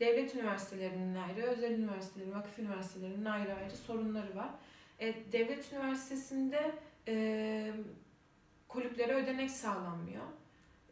devlet 0.00 0.34
üniversitelerinin 0.34 1.14
ayrı, 1.14 1.42
özel 1.42 1.70
üniversitelerin, 1.70 2.32
vakıf 2.32 2.58
üniversitelerinin 2.58 3.24
ayrı 3.24 3.54
ayrı 3.54 3.76
sorunları 3.76 4.36
var. 4.36 4.50
E, 4.98 5.32
devlet 5.32 5.72
üniversitesinde 5.72 6.74
e, 7.08 7.72
kulüplere 8.68 9.14
ödenek 9.14 9.50
sağlanmıyor. 9.50 10.24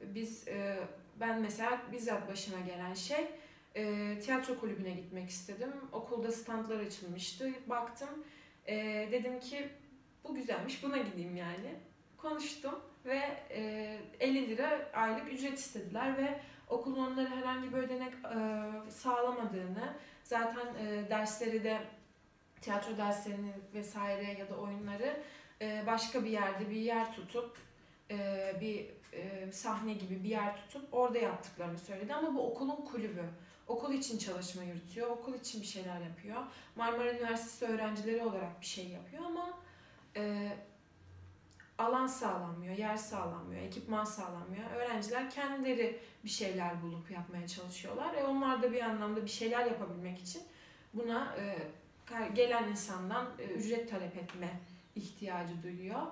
Biz 0.02 0.48
e, 0.48 0.78
ben 1.20 1.40
mesela 1.40 1.82
bizzat 1.92 2.28
başıma 2.28 2.60
gelen 2.60 2.94
şey 2.94 3.26
e, 3.74 4.14
tiyatro 4.20 4.60
kulübüne 4.60 4.90
gitmek 4.90 5.30
istedim. 5.30 5.72
Okulda 5.92 6.32
standlar 6.32 6.80
açılmıştı. 6.80 7.52
Baktım 7.66 8.24
e, 8.66 9.08
dedim 9.12 9.40
ki 9.40 9.68
bu 10.24 10.34
güzelmiş 10.34 10.82
buna 10.82 10.98
gideyim 10.98 11.36
yani. 11.36 11.74
Konuştum 12.16 12.74
ve 13.04 13.20
e, 13.50 13.98
50 14.20 14.48
lira 14.48 14.90
aylık 14.92 15.32
ücret 15.32 15.58
istediler 15.58 16.18
ve 16.18 16.40
okulun 16.68 17.12
onlara 17.12 17.30
herhangi 17.30 17.72
bir 17.72 17.78
ödenek 17.78 18.12
e, 18.12 18.90
sağlamadığını 18.90 19.94
zaten 20.22 20.66
e, 20.74 21.10
dersleri 21.10 21.64
de 21.64 21.80
tiyatro 22.60 22.96
derslerini 22.96 23.52
vesaire 23.74 24.38
ya 24.38 24.50
da 24.50 24.54
oyunları 24.54 25.22
e, 25.60 25.82
başka 25.86 26.24
bir 26.24 26.30
yerde 26.30 26.70
bir 26.70 26.76
yer 26.76 27.12
tutup 27.12 27.56
e, 28.10 28.16
bir 28.60 28.86
e, 29.12 29.52
sahne 29.52 29.92
gibi 29.92 30.24
bir 30.24 30.28
yer 30.28 30.56
tutup 30.56 30.94
orada 30.94 31.18
yaptıklarını 31.18 31.78
söyledi 31.78 32.14
ama 32.14 32.34
bu 32.34 32.52
okulun 32.52 32.84
kulübü. 32.92 33.24
Okul 33.66 33.92
için 33.92 34.18
çalışma 34.18 34.62
yürütüyor, 34.62 35.10
okul 35.10 35.34
için 35.34 35.60
bir 35.62 35.66
şeyler 35.66 36.00
yapıyor. 36.00 36.42
Marmara 36.76 37.12
Üniversitesi 37.12 37.64
öğrencileri 37.72 38.22
olarak 38.22 38.60
bir 38.60 38.66
şey 38.66 38.88
yapıyor 38.88 39.24
ama 39.24 39.58
e, 40.16 40.52
alan 41.78 42.06
sağlanmıyor, 42.06 42.76
yer 42.76 42.96
sağlanmıyor, 42.96 43.62
ekipman 43.62 44.04
sağlanmıyor. 44.04 44.70
Öğrenciler 44.70 45.30
kendileri 45.30 46.00
bir 46.24 46.28
şeyler 46.28 46.82
bulup 46.82 47.10
yapmaya 47.10 47.46
çalışıyorlar. 47.46 48.14
E 48.14 48.24
onlar 48.24 48.62
da 48.62 48.72
bir 48.72 48.80
anlamda 48.80 49.24
bir 49.24 49.30
şeyler 49.30 49.66
yapabilmek 49.66 50.18
için 50.18 50.42
buna 50.94 51.36
e, 51.36 51.58
gelen 52.34 52.68
insandan 52.68 53.26
e, 53.38 53.44
ücret 53.44 53.90
talep 53.90 54.16
etme 54.16 54.60
ihtiyacı 54.96 55.62
duyuyor. 55.62 56.02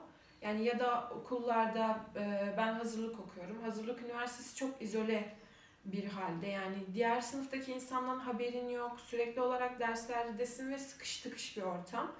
Yani 0.42 0.64
ya 0.64 0.78
da 0.78 1.10
okullarda 1.10 2.00
e, 2.16 2.54
ben 2.56 2.74
hazırlık 2.74 3.20
okuyorum. 3.20 3.62
Hazırlık 3.62 4.02
üniversitesi 4.02 4.56
çok 4.56 4.82
izole 4.82 5.36
bir 5.84 6.04
halde. 6.04 6.46
Yani 6.46 6.76
diğer 6.94 7.20
sınıftaki 7.20 7.72
insandan 7.72 8.18
haberin 8.18 8.68
yok. 8.68 9.00
Sürekli 9.00 9.40
olarak 9.40 9.80
derslerdesin 9.80 10.72
ve 10.72 10.78
sıkış 10.78 11.20
tıkış 11.20 11.56
bir 11.56 11.62
ortam. 11.62 12.12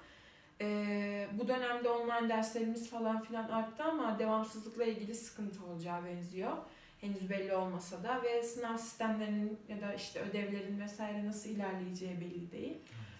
Ee, 0.61 1.27
bu 1.33 1.47
dönemde 1.47 1.89
online 1.89 2.29
derslerimiz 2.29 2.89
falan 2.89 3.23
filan 3.23 3.49
arttı 3.49 3.83
ama 3.83 4.19
devamsızlıkla 4.19 4.83
ilgili 4.83 5.15
sıkıntı 5.15 5.65
olacağı 5.65 6.05
benziyor. 6.05 6.57
Henüz 7.01 7.29
belli 7.29 7.55
olmasa 7.55 8.03
da 8.03 8.23
ve 8.23 8.43
sınav 8.43 8.77
sistemlerinin 8.77 9.59
ya 9.67 9.81
da 9.81 9.93
işte 9.93 10.19
ödevlerin 10.21 10.79
vesaire 10.79 11.25
nasıl 11.25 11.49
ilerleyeceği 11.49 12.21
belli 12.21 12.51
değil. 12.51 12.77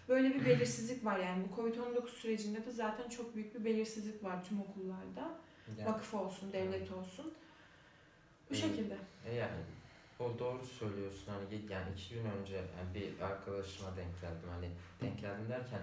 Böyle 0.10 0.34
bir 0.36 0.46
belirsizlik 0.46 1.06
var 1.06 1.20
yani 1.20 1.44
bu 1.50 1.62
Covid-19 1.62 2.08
sürecinde 2.08 2.66
de 2.66 2.72
zaten 2.72 3.10
çok 3.10 3.36
büyük 3.36 3.56
bir 3.56 3.66
belirsizlik 3.66 4.24
var 4.24 4.44
tüm 4.44 4.62
okullarda. 4.62 5.40
Yani, 5.78 5.90
Vakıf 5.90 6.14
olsun, 6.14 6.54
devlet 6.54 6.92
olsun. 6.92 7.34
Bu 8.50 8.54
Evet. 8.56 8.62
şekilde. 8.62 8.98
e 9.26 9.36
yani 9.36 9.58
o 10.20 10.40
doğru 10.40 10.66
söylüyorsun 10.66 11.32
hani 11.32 11.74
yani 11.74 11.92
iki 11.98 12.14
gün 12.14 12.26
önce 12.26 12.56
yani 12.56 12.94
bir 12.96 13.22
arkadaşıma 13.22 13.90
denk 13.98 14.22
geldim 14.22 14.50
hani 14.50 14.70
denk 15.02 15.22
geldim 15.22 15.50
derken 15.50 15.82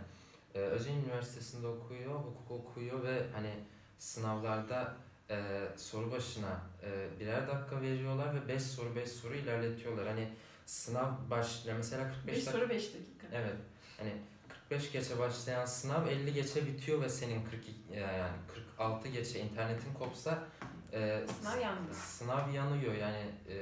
e, 0.54 0.58
Özel 0.58 0.92
Üniversitesi'nde 0.96 1.66
okuyor, 1.66 2.14
hukuk 2.14 2.50
okuyor 2.50 3.02
ve 3.02 3.22
hani 3.32 3.50
sınavlarda 3.98 4.96
e, 5.30 5.62
soru 5.76 6.12
başına 6.12 6.60
e, 6.82 7.20
birer 7.20 7.48
dakika 7.48 7.82
veriyorlar 7.82 8.34
ve 8.34 8.48
5 8.48 8.62
soru 8.62 8.96
5 8.96 9.08
soru 9.08 9.34
ilerletiyorlar. 9.34 10.08
Hani 10.08 10.28
sınav 10.66 11.10
baş 11.30 11.66
ya 11.66 11.74
mesela 11.74 12.12
45 12.12 12.26
Bir 12.26 12.32
dakika 12.36 12.50
soru 12.52 12.68
5 12.70 12.82
dakika. 12.94 13.26
Evet. 13.32 13.54
Hani 13.98 14.12
45 14.48 14.92
geçe 14.92 15.18
başlayan 15.18 15.64
sınav 15.64 16.06
50 16.06 16.32
geçe 16.32 16.66
bitiyor 16.66 17.02
ve 17.02 17.08
senin 17.08 17.44
42 17.44 18.00
yani 18.00 18.32
46 18.54 19.08
geçe 19.08 19.40
internetin 19.40 19.94
kopsa 19.94 20.44
e, 20.92 21.26
Sınav 21.40 21.60
yandı. 21.60 21.94
Sınav 21.94 22.52
yanıyor 22.52 22.94
yani 22.94 23.24
e, 23.48 23.54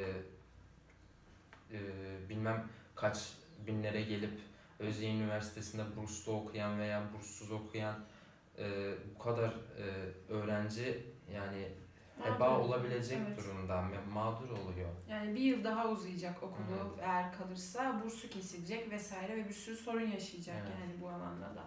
e, 1.73 1.79
bilmem 2.29 2.69
kaç 2.95 3.33
binlere 3.67 4.03
gelip 4.03 4.41
Özyeğin 4.79 5.21
Üniversitesi'nde 5.21 5.83
burslu 5.97 6.33
okuyan 6.33 6.79
veya 6.79 7.03
burssuz 7.15 7.53
okuyan 7.53 7.95
e, 8.59 8.95
bu 9.15 9.23
kadar 9.23 9.49
e, 9.49 9.85
öğrenci 10.29 11.07
yani 11.35 11.69
heba 12.23 12.51
Mağdur. 12.51 12.65
olabilecek 12.65 13.19
Evet. 13.29 13.39
durumda 13.39 13.73
ma- 13.75 14.13
mağdur 14.13 14.51
oluyor. 14.51 14.89
Yani 15.09 15.35
bir 15.35 15.41
yıl 15.41 15.65
daha 15.65 15.89
uzayacak 15.89 16.43
okulu 16.43 16.77
Evet. 16.97 17.05
eğer 17.09 17.33
kalırsa 17.33 18.01
bursu 18.05 18.29
kesilecek 18.31 18.91
vesaire 18.91 19.37
ve 19.37 19.49
bir 19.49 19.55
sürü 19.55 19.77
sorun 19.77 20.07
yaşayacak 20.11 20.57
Evet. 20.61 20.73
yani 20.81 21.01
bu 21.03 21.09
alanda 21.09 21.57
da. 21.57 21.65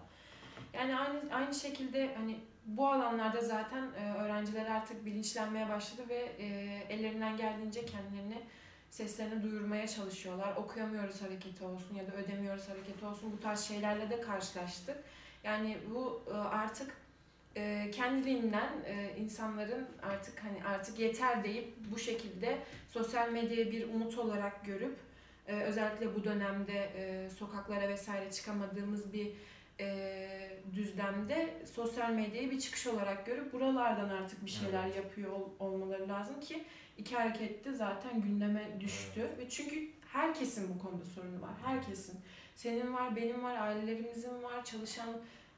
Yani 0.74 0.96
aynı 1.00 1.34
aynı 1.34 1.54
şekilde 1.56 2.16
hani 2.16 2.40
bu 2.66 2.88
alanlarda 2.90 3.42
zaten 3.42 3.88
e, 4.00 4.14
öğrenciler 4.14 4.66
artık 4.66 5.06
bilinçlenmeye 5.06 5.70
başladı 5.70 6.02
ve 6.10 6.16
e, 6.40 6.46
ellerinden 6.90 7.38
geldiğince 7.38 7.86
kendilerini 7.86 8.42
seslerini 8.90 9.44
duyurmaya 9.44 9.88
çalışıyorlar. 9.88 10.56
Okuyamıyoruz 10.56 11.22
hareketi 11.22 11.64
olsun 11.64 11.96
ya 11.96 12.08
da 12.08 12.12
ödemiyoruz 12.12 12.70
hareketi 12.70 13.06
olsun 13.06 13.34
bu 13.38 13.40
tarz 13.42 13.60
şeylerle 13.62 14.10
de 14.10 14.22
karşılaştık. 14.22 14.98
Yani 15.44 15.78
bu 15.94 16.24
e, 16.32 16.34
artık 16.34 16.98
e, 17.56 17.92
kendiliğinden 17.92 18.70
e, 18.86 19.16
insanların 19.20 19.88
artık 20.04 20.44
hani 20.44 20.64
artık 20.64 21.00
yeter 21.00 21.44
deyip 21.44 21.74
bu 21.92 21.98
şekilde 22.00 22.58
sosyal 22.90 23.30
medyayı 23.32 23.72
bir 23.72 23.88
umut 23.90 24.18
olarak 24.18 24.66
görüp 24.66 24.98
e, 25.48 25.62
özellikle 25.62 26.16
bu 26.16 26.24
dönemde 26.24 26.90
e, 26.96 27.30
sokaklara 27.30 27.90
vesaire 27.90 28.32
çıkamadığımız 28.32 29.14
bir 29.14 29.32
e, 29.80 30.28
düzlemde 30.76 31.54
sosyal 31.74 32.12
medyayı 32.12 32.52
bir 32.52 32.60
çıkış 32.60 32.88
olarak 32.88 33.26
görüp 33.26 33.54
buralardan 33.54 34.10
artık 34.10 34.46
bir 34.46 34.52
şeyler 34.52 34.84
Evet. 34.86 34.96
yapıyor 34.96 35.32
ol- 35.32 35.50
olmaları 35.60 36.10
lazım 36.10 36.40
ki 36.40 36.64
iki 36.98 37.16
harekette 37.16 37.74
zaten 37.74 38.22
gündeme 38.22 38.68
düştü. 38.80 39.22
Ve 39.40 39.50
çünkü 39.50 39.90
herkesin 40.14 40.76
bu 40.76 40.80
konuda 40.84 41.06
sorunu 41.06 41.42
var 41.42 41.52
herkesin. 41.66 42.20
Senin 42.56 42.94
var 42.94 43.16
benim 43.16 43.44
var 43.44 43.56
ailelerimizin 43.56 44.44
var 44.44 44.66
çalışan 44.66 45.10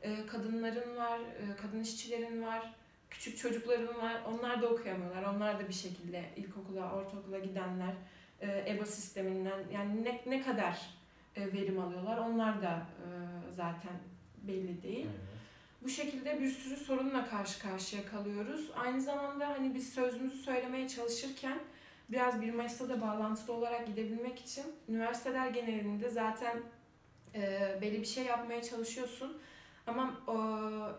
e, 0.08 0.26
kadınların 0.26 0.98
var 0.98 1.20
e, 1.20 1.56
kadın 1.62 1.80
işçilerin 1.80 2.42
var 2.42 2.74
küçük 3.10 3.38
çocukların 3.38 4.02
var 4.02 4.22
onlar 4.28 4.62
da 4.62 4.68
okuyamıyorlar 4.68 5.24
onlar 5.24 5.60
da 5.60 5.68
bir 5.68 5.74
şekilde 5.74 6.24
ilkokula 6.36 6.92
ortaokula 6.92 7.40
gidenler 7.40 7.94
e, 8.42 8.64
EBA 8.68 8.86
sisteminden 8.86 9.60
yani 9.74 10.04
ne, 10.04 10.22
ne 10.26 10.42
kadar 10.42 10.90
e, 11.36 11.54
verim 11.54 11.80
alıyorlar 11.80 12.18
onlar 12.18 12.62
da 12.62 12.72
e, 12.72 13.08
zaten 13.54 13.94
belli 14.44 14.84
değil. 14.84 15.06
Evet. 15.06 15.38
Bu 15.82 15.90
şekilde 15.90 16.40
bir 16.42 16.50
sürü 16.50 16.76
sorunla 16.76 17.30
karşı 17.30 17.62
karşıya 17.62 18.06
kalıyoruz. 18.06 18.72
Aynı 18.76 19.02
zamanda 19.02 19.50
hani 19.50 19.76
biz 19.76 19.94
sözümüzü 19.94 20.38
söylemeye 20.38 20.88
çalışırken 20.88 21.60
biraz 22.10 22.42
1 22.42 22.54
Mayıs'ta 22.54 22.90
da 22.90 23.02
bağlantılı 23.02 23.56
olarak 23.56 23.88
gidebilmek 23.88 24.40
için 24.40 24.66
üniversiteler 24.90 25.48
genelinde 25.48 26.10
zaten 26.10 26.60
e, 27.36 27.78
belli 27.82 28.02
bir 28.02 28.06
şey 28.06 28.24
yapmaya 28.26 28.62
çalışıyorsun. 28.62 29.38
Ama 29.88 30.14
e, 30.28 30.36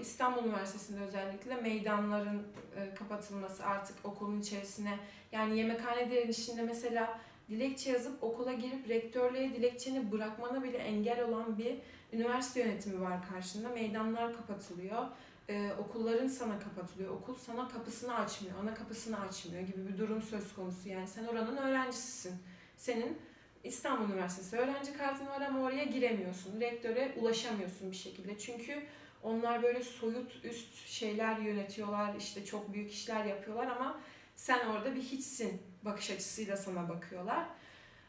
İstanbul 0.03 0.45
Üniversitesi'nde 0.45 1.01
özellikle 1.01 1.55
meydanların 1.55 2.43
e, 2.77 2.95
kapatılması 2.95 3.65
artık 3.65 3.97
okulun 4.05 4.41
içerisine 4.41 4.99
yani 5.33 5.59
yemekhanelerin 5.59 6.29
içinde 6.29 6.63
mesela 6.63 7.21
dilekçe 7.49 7.91
yazıp 7.91 8.25
okula 8.25 8.53
girip 8.53 8.89
rektörlüğe 8.89 9.55
dilekçeni 9.55 10.13
bırakmana 10.13 10.63
bile 10.63 10.79
engel 10.79 11.25
olan 11.25 11.59
bir 11.59 11.79
üniversite 12.13 12.61
yönetimi 12.61 13.01
var 13.01 13.29
karşında. 13.29 13.69
Meydanlar 13.69 14.37
kapatılıyor. 14.37 15.07
Ee, 15.49 15.73
okulların 15.79 16.29
sana 16.29 16.59
kapatılıyor. 16.59 17.15
Okul 17.15 17.35
sana 17.35 17.69
kapısını 17.69 18.15
açmıyor. 18.15 18.59
Ana 18.63 18.75
kapısını 18.75 19.21
açmıyor 19.21 19.63
gibi 19.63 19.89
bir 19.89 19.99
durum 19.99 20.23
söz 20.23 20.55
konusu. 20.55 20.89
Yani 20.89 21.09
sen 21.09 21.25
oranın 21.25 21.57
öğrencisisin. 21.57 22.35
Senin 22.77 23.19
İstanbul 23.65 24.15
Üniversitesi 24.15 24.57
öğrenci 24.57 24.97
kartın 24.99 25.27
var 25.27 25.41
ama 25.41 25.61
oraya 25.63 25.85
giremiyorsun. 25.85 26.61
Rektöre 26.61 27.15
ulaşamıyorsun 27.21 27.91
bir 27.91 27.97
şekilde. 27.97 28.39
Çünkü 28.39 28.83
onlar 29.23 29.63
böyle 29.63 29.83
soyut 29.83 30.45
üst 30.45 30.87
şeyler 30.87 31.39
yönetiyorlar. 31.39 32.15
işte 32.19 32.45
çok 32.45 32.73
büyük 32.75 32.93
işler 32.93 33.25
yapıyorlar 33.25 33.67
ama 33.67 34.01
sen 34.37 34.67
orada 34.67 34.95
bir 34.95 35.03
hiçsin 35.03 35.63
bakış 35.85 36.11
açısıyla 36.11 36.57
sana 36.57 36.89
bakıyorlar. 36.89 37.47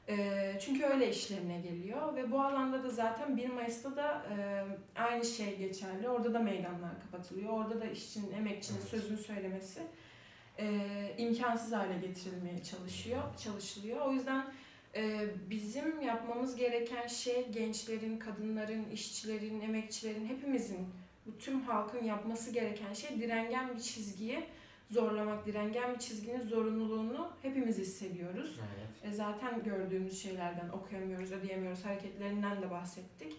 Ee, 0.09 0.57
çünkü 0.65 0.85
öyle 0.85 1.09
işlerine 1.09 1.61
geliyor 1.61 2.15
ve 2.15 2.31
bu 2.31 2.41
alanda 2.41 2.83
da 2.83 2.89
zaten 2.89 3.37
1 3.37 3.49
Mayıs'ta 3.49 3.95
da 3.95 4.25
e, 4.37 4.65
aynı 4.99 5.25
şey 5.25 5.57
geçerli. 5.57 6.09
Orada 6.09 6.33
da 6.33 6.39
meydanlar 6.39 7.01
kapatılıyor. 7.01 7.49
Orada 7.53 7.81
da 7.81 7.85
işçinin, 7.85 8.31
emekçinin 8.33 8.77
Evet. 8.79 8.89
sözünü 8.89 9.17
söylemesi 9.17 9.81
e, 10.59 11.15
imkansız 11.17 11.71
hale 11.71 11.97
getirilmeye 11.97 12.63
çalışıyor, 12.63 13.21
çalışılıyor. 13.43 14.05
O 14.05 14.11
yüzden 14.11 14.45
bizim 15.49 16.01
yapmamız 16.01 16.55
gereken 16.55 17.07
şey 17.07 17.49
gençlerin, 17.51 18.19
kadınların, 18.19 18.89
işçilerin, 18.89 19.61
emekçilerin, 19.61 20.27
hepimizin, 20.27 20.87
bu 21.25 21.37
tüm 21.37 21.61
halkın 21.61 22.03
yapması 22.03 22.51
gereken 22.51 22.93
şey 22.93 23.21
direngen 23.21 23.75
bir 23.75 23.79
çizgiyi 23.81 24.45
zorlamak, 24.91 25.45
direngen 25.45 25.93
bir 25.93 25.99
çizginin 25.99 26.41
zorunluluğunu 26.41 27.31
hepimiz 27.41 27.77
hissediyoruz. 27.77 28.59
Evet. 28.59 29.13
E, 29.13 29.15
zaten 29.15 29.63
gördüğümüz 29.63 30.21
şeylerden 30.21 30.69
okuyamıyoruz, 30.69 31.31
ödeyemiyoruz 31.31 31.85
hareketlerinden 31.85 32.61
de 32.61 32.71
bahsettik. 32.71 33.35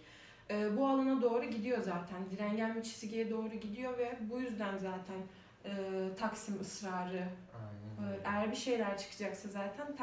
E, 0.49 0.77
bu 0.77 0.87
alana 0.87 1.21
doğru 1.21 1.45
gidiyor 1.45 1.81
zaten. 1.81 2.29
Direngen 2.31 2.75
bir 2.75 2.83
çizgiye 2.83 3.29
doğru 3.29 3.49
gidiyor 3.49 3.97
ve 3.97 4.17
bu 4.21 4.39
yüzden 4.39 4.77
zaten 4.77 5.17
e, 5.65 5.71
Taksim 6.19 6.61
ısrarı. 6.61 7.23
Aynen 7.53 8.13
E, 8.13 8.19
eğer 8.25 8.51
bir 8.51 8.55
şeyler 8.55 8.97
çıkacaksa 8.97 9.49
zaten 9.49 9.95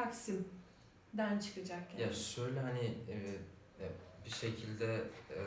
Taksim'den 1.17 1.39
çıkacak 1.39 1.83
yani. 1.93 2.01
Ya 2.01 2.13
şöyle 2.13 2.59
hani 2.59 2.79
e, 3.09 3.15
e, 3.79 3.89
bir 4.25 4.29
şekilde 4.29 4.95
e, 5.35 5.41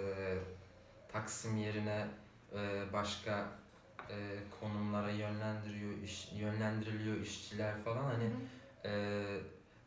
Taksim 1.12 1.56
yerine 1.56 2.06
e, 2.54 2.82
başka 2.92 3.48
e, 4.10 4.16
konumlara 4.60 5.10
yönlendiriyor 5.10 5.98
iş, 6.04 6.32
yönlendiriliyor 6.36 7.16
işçiler 7.20 7.76
falan 7.84 8.04
hani 8.04 8.24
hı. 8.24 8.88
e, 8.88 9.22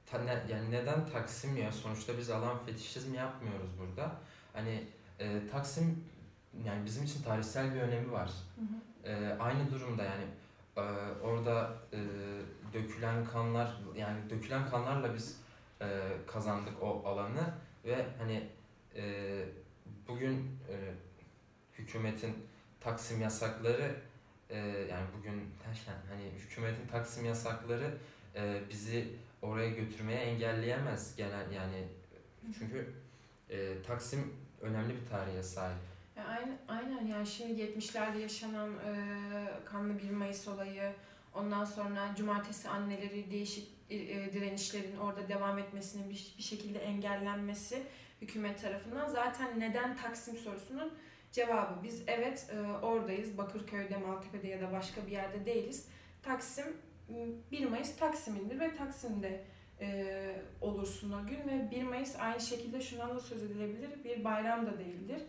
ta- 0.05 0.19
ne- 0.23 0.43
yani 0.49 0.71
neden 0.71 1.09
Taksim 1.09 1.57
ya 1.57 1.71
sonuçta 1.71 2.17
biz 2.17 2.29
alan 2.29 2.65
fetişizmi 2.65 3.17
yapmıyoruz 3.17 3.69
burada 3.79 4.11
hani 4.53 4.83
e, 5.19 5.47
Taksim 5.51 6.03
yani 6.65 6.85
bizim 6.85 7.03
için 7.03 7.23
tarihsel 7.23 7.75
bir 7.75 7.81
önemi 7.81 8.11
var 8.11 8.29
Hı 8.55 8.61
hı. 8.61 9.11
e, 9.11 9.37
aynı 9.39 9.71
durumda 9.71 10.03
yani 10.03 10.23
e, 10.77 10.81
orada 11.23 11.73
e, 11.93 11.99
dökülen 12.73 13.25
kanlar 13.25 13.77
yani 13.95 14.29
dökülen 14.29 14.69
kanlarla 14.69 15.13
biz 15.15 15.44
e, 15.81 15.87
kazandık 16.27 16.83
o 16.83 17.03
alanı 17.05 17.53
ve 17.85 18.05
hani 18.17 18.49
e, 18.95 19.45
bugün 20.07 20.35
e, 20.69 20.75
hükümetin 21.77 22.33
Taksim 22.79 23.21
yasakları 23.21 23.95
e, 24.49 24.57
yani 24.91 25.05
bugün 25.17 25.43
hani 26.09 26.31
hükümetin 26.37 26.87
Taksim 26.87 27.25
yasakları 27.25 27.97
e, 28.35 28.61
bizi 28.69 29.15
oraya 29.41 29.69
götürmeye 29.69 30.19
engelleyemez 30.19 31.15
genel 31.15 31.51
yani 31.51 31.87
çünkü 32.59 32.93
e, 33.49 33.81
Taksim 33.81 34.33
önemli 34.61 35.01
bir 35.01 35.05
tarihe 35.09 35.43
sahip. 35.43 35.77
Aynen, 36.27 36.57
aynen 36.67 37.07
yani 37.07 37.27
şimdi 37.27 37.61
70'lerde 37.61 38.17
yaşanan 38.17 38.69
e, 38.73 38.95
kanlı 39.65 39.99
1 39.99 40.09
Mayıs 40.09 40.47
olayı, 40.47 40.93
ondan 41.33 41.65
sonra 41.65 42.15
cumartesi 42.17 42.69
anneleri 42.69 43.31
değişik 43.31 43.74
direnişlerin 43.89 44.97
orada 44.97 45.29
devam 45.29 45.59
etmesinin 45.59 46.09
bir, 46.09 46.35
şekilde 46.43 46.79
engellenmesi 46.79 47.83
hükümet 48.21 48.61
tarafından 48.61 49.07
zaten 49.07 49.59
neden 49.59 49.97
Taksim 49.97 50.37
sorusunun 50.37 50.93
cevabı. 51.31 51.83
Biz 51.83 52.03
evet 52.07 52.53
e, 52.53 52.85
oradayız. 52.85 53.37
Bakırköy'de, 53.37 53.97
Maltepe'de 53.97 54.47
ya 54.47 54.61
da 54.61 54.71
başka 54.71 55.07
bir 55.07 55.11
yerde 55.11 55.45
değiliz. 55.45 55.87
Taksim 56.23 56.65
1 57.51 57.65
Mayıs 57.65 57.95
Taksim'indir 57.95 58.59
ve 58.59 58.75
Taksim'de 58.75 59.43
e, 59.81 60.05
olursun 60.61 61.11
o 61.11 61.27
gün 61.27 61.37
ve 61.37 61.71
1 61.71 61.83
Mayıs 61.83 62.15
aynı 62.19 62.41
şekilde 62.41 62.81
şundan 62.81 63.15
da 63.15 63.19
söz 63.19 63.43
edilebilir 63.43 63.89
bir 64.03 64.23
bayram 64.23 64.65
da 64.65 64.79
değildir. 64.79 65.21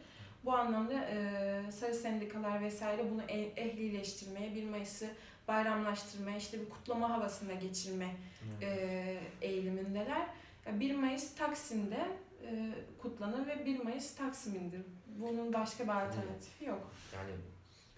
Bu 0.45 0.53
anlamda 0.53 1.05
e, 1.05 1.73
sarı 1.73 1.95
sendikalar 1.95 2.63
vesaire 2.63 3.11
bunu 3.11 3.23
e, 3.23 3.41
ehlileştirmeye, 3.41 4.55
1 4.55 4.65
Mayıs'ı 4.65 5.09
bayramlaştırmaya, 5.49 6.37
işte 6.37 6.61
bir 6.61 6.71
kutlama 6.71 7.11
havasına 7.11 7.55
geçirme 7.55 8.17
e, 8.63 9.21
eğilimindeler. 9.41 10.27
1 10.73 10.95
Mayıs 10.95 11.35
Taksim'de 11.35 12.09
e, 12.43 12.73
kutlanır 12.99 13.47
ve 13.47 13.67
1 13.67 13.79
Mayıs 13.79 14.15
Taksim'indir. 14.15 14.83
Bunun 15.07 15.53
başka 15.53 15.85
bir 15.85 15.89
alternatifi 15.89 16.65
yok. 16.65 16.93
Yani 17.15 17.31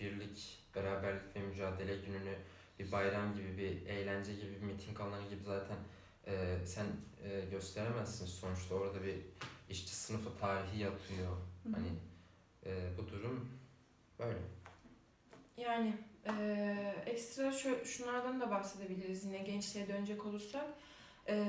birlik, 0.01 0.59
beraberlik 0.75 1.37
ve 1.37 1.41
mücadele 1.41 1.97
gününü 1.97 2.35
bir 2.79 2.93
bayram 2.93 3.35
gibi, 3.35 3.59
bir 3.59 3.87
eğlence 3.87 4.35
gibi, 4.35 4.51
bir 4.63 4.67
miting 4.67 5.01
alanı 5.01 5.29
gibi 5.29 5.43
zaten 5.45 5.77
e, 6.27 6.67
sen 6.67 6.87
e, 7.25 7.41
gösteremezsin. 7.51 8.27
Sonuçta 8.27 8.75
orada 8.75 9.03
bir 9.03 9.17
işçi 9.71 9.95
sınıfı 9.95 10.39
tarihi 10.41 10.79
yatıyor. 10.79 11.37
Hı 11.63 11.69
hı. 11.69 11.73
Hani 11.73 11.89
e, 12.67 12.99
bu 12.99 13.09
durum 13.09 13.49
böyle. 14.19 14.39
Yani 15.57 15.95
e, 16.27 16.68
ekstra 17.19 17.53
şu, 17.53 17.85
şunlardan 17.85 18.41
da 18.41 18.51
bahsedebiliriz 18.51 19.25
yine 19.25 19.39
gençliğe 19.39 19.89
dönecek 19.89 20.27
olursak. 20.27 20.65
E, 21.29 21.47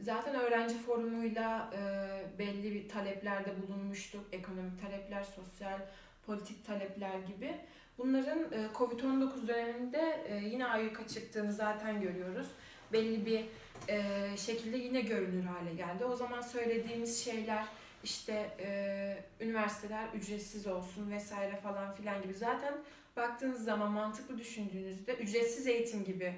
zaten 0.00 0.34
öğrenci 0.34 0.78
forumuyla 0.78 1.70
e, 1.74 2.38
belli 2.38 2.74
bir 2.74 2.88
taleplerde 2.88 3.50
bulunmuştuk. 3.62 4.24
Ekonomik 4.32 4.82
talepler, 4.82 5.24
sosyal, 5.24 5.78
politik 6.26 6.66
talepler 6.66 7.18
gibi. 7.18 7.54
Bunların 7.98 8.52
e, 8.52 8.66
Covid-19 8.74 9.48
döneminde 9.48 10.26
e, 10.28 10.36
yine 10.36 10.66
ayyuka 10.66 11.06
çıktığını 11.06 11.52
zaten 11.52 12.00
görüyoruz. 12.00 12.46
Belli 12.92 13.26
bir 13.26 13.44
şekilde 14.36 14.76
yine 14.76 15.00
görünür 15.00 15.44
hale 15.44 15.74
geldi. 15.74 16.04
O 16.04 16.16
zaman 16.16 16.40
söylediğimiz 16.40 17.24
şeyler 17.24 17.64
işte 18.04 18.50
e, 18.60 19.44
üniversiteler 19.44 20.08
ücretsiz 20.14 20.66
olsun 20.66 21.10
vesaire 21.10 21.56
falan 21.56 21.94
filan 21.94 22.22
gibi. 22.22 22.34
Zaten 22.34 22.74
baktığınız 23.18 23.64
zaman 23.64 23.90
mantıklı 23.90 24.38
düşündüğünüzde 24.38 25.14
ücretsiz 25.14 25.66
eğitim 25.66 26.04
gibi 26.04 26.34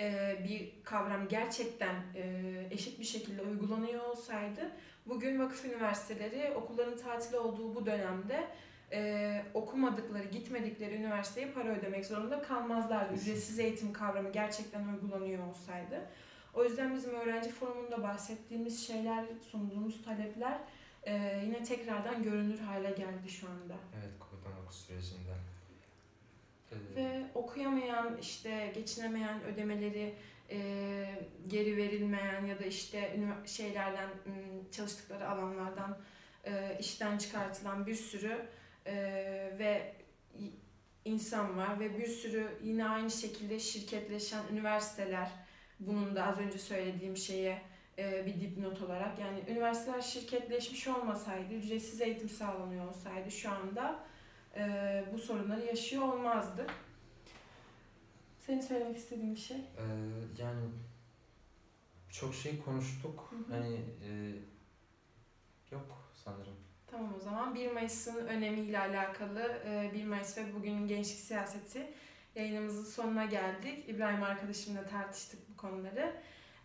e, 0.00 0.36
bir 0.48 0.84
kavram 0.84 1.28
gerçekten 1.28 1.94
e, 2.14 2.66
eşit 2.70 3.00
bir 3.00 3.04
şekilde 3.04 3.42
uygulanıyor 3.42 4.04
olsaydı 4.04 4.70
bugün 5.06 5.38
vakıf 5.38 5.64
üniversiteleri 5.64 6.52
okulların 6.54 6.96
tatil 6.96 7.34
olduğu 7.34 7.74
bu 7.74 7.86
dönemde 7.86 8.48
e, 8.92 9.42
okumadıkları, 9.54 10.24
gitmedikleri 10.24 10.94
üniversiteye 10.94 11.52
para 11.52 11.68
ödemek 11.68 12.06
zorunda 12.06 12.42
kalmazlardı. 12.42 13.14
Ücretsiz 13.14 13.58
eğitim 13.58 13.92
kavramı 13.92 14.32
gerçekten 14.32 14.88
uygulanıyor 14.88 15.48
olsaydı. 15.48 16.10
O 16.54 16.64
yüzden 16.64 16.94
bizim 16.94 17.14
öğrenci 17.14 17.50
forumunda 17.50 18.02
bahsettiğimiz 18.02 18.86
şeyler, 18.86 19.24
sunduğumuz 19.50 20.04
talepler 20.04 20.58
e, 21.02 21.42
yine 21.44 21.64
tekrardan 21.64 22.22
görünür 22.22 22.58
hale 22.58 22.90
geldi 22.90 23.28
şu 23.28 23.48
anda. 23.48 23.74
Evet, 23.98 24.10
Covid-19 24.20 24.72
sürecinde. 24.72 25.32
Ve 26.96 27.22
okuyamayan, 27.34 28.18
işte 28.18 28.72
geçinemeyen 28.74 29.42
ödemeleri 29.44 30.14
e, 30.50 30.58
geri 31.46 31.76
verilmeyen 31.76 32.46
ya 32.46 32.58
da 32.58 32.64
işte 32.64 33.16
şeylerden 33.46 34.08
çalıştıkları 34.72 35.28
alanlardan 35.28 35.98
e, 36.44 36.76
işten 36.80 37.18
çıkartılan 37.18 37.86
bir 37.86 37.94
sürü 37.94 38.46
e, 38.86 38.94
ve 39.58 39.94
insan 41.04 41.56
var 41.56 41.80
ve 41.80 41.98
bir 41.98 42.06
sürü 42.06 42.48
yine 42.62 42.88
aynı 42.88 43.10
şekilde 43.10 43.58
şirketleşen 43.58 44.42
üniversiteler 44.52 45.30
bunun 45.80 46.16
da 46.16 46.26
az 46.26 46.38
önce 46.38 46.58
söylediğim 46.58 47.16
şeye 47.16 47.62
e, 47.98 48.26
bir 48.26 48.40
dipnot 48.40 48.82
olarak 48.82 49.18
yani 49.18 49.40
üniversiteler 49.48 50.00
şirketleşmiş 50.00 50.88
olmasaydı 50.88 51.54
ücretsiz 51.54 52.00
eğitim 52.00 52.28
sağlanıyor 52.28 52.88
olsaydı 52.88 53.30
şu 53.30 53.50
anda 53.50 54.04
e, 54.56 55.04
bu 55.12 55.18
sorunları 55.18 55.66
yaşıyor 55.66 56.02
olmazdı. 56.02 56.66
Senin 58.46 58.60
söylemek 58.60 58.96
istediğin 58.96 59.34
bir 59.34 59.40
şey? 59.40 59.56
e, 59.56 59.84
yani 60.38 60.60
çok 62.10 62.34
şey 62.34 62.62
konuştuk. 62.62 63.30
Hı 63.30 63.36
hı. 63.36 63.56
Hani 63.58 63.74
e, 63.76 64.10
yok 65.72 66.12
sanırım. 66.24 66.54
Tamam 66.86 67.14
o 67.16 67.20
zaman 67.20 67.54
1 67.54 67.70
Mayıs'ın 67.72 68.26
önemiyle 68.26 68.78
alakalı 68.78 69.40
e, 69.66 69.90
1 69.94 70.04
Mayıs 70.04 70.38
ve 70.38 70.54
bugünün 70.54 70.88
gençlik 70.88 71.18
siyaseti 71.20 71.90
yayınımızın 72.34 72.84
sonuna 72.84 73.24
geldik. 73.24 73.88
İbrahim 73.88 74.22
arkadaşımla 74.22 74.86
tartıştık 74.86 75.40
bu 75.50 75.56
konuları. 75.56 76.16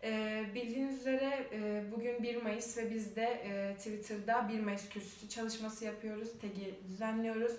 E, 0.02 0.44
Bildiğiniz 0.54 1.00
üzere 1.00 1.48
e, 1.52 1.84
bugün 1.96 2.22
1 2.22 2.42
Mayıs 2.42 2.76
ve 2.78 2.90
biz 2.94 3.16
de 3.16 3.22
e, 3.24 3.76
Twitter'da 3.76 4.48
1 4.48 4.60
Mayıs 4.60 4.88
kürsüsü 4.88 5.28
çalışması 5.28 5.84
yapıyoruz. 5.84 6.28
Tagi 6.40 6.74
düzenliyoruz. 6.88 7.52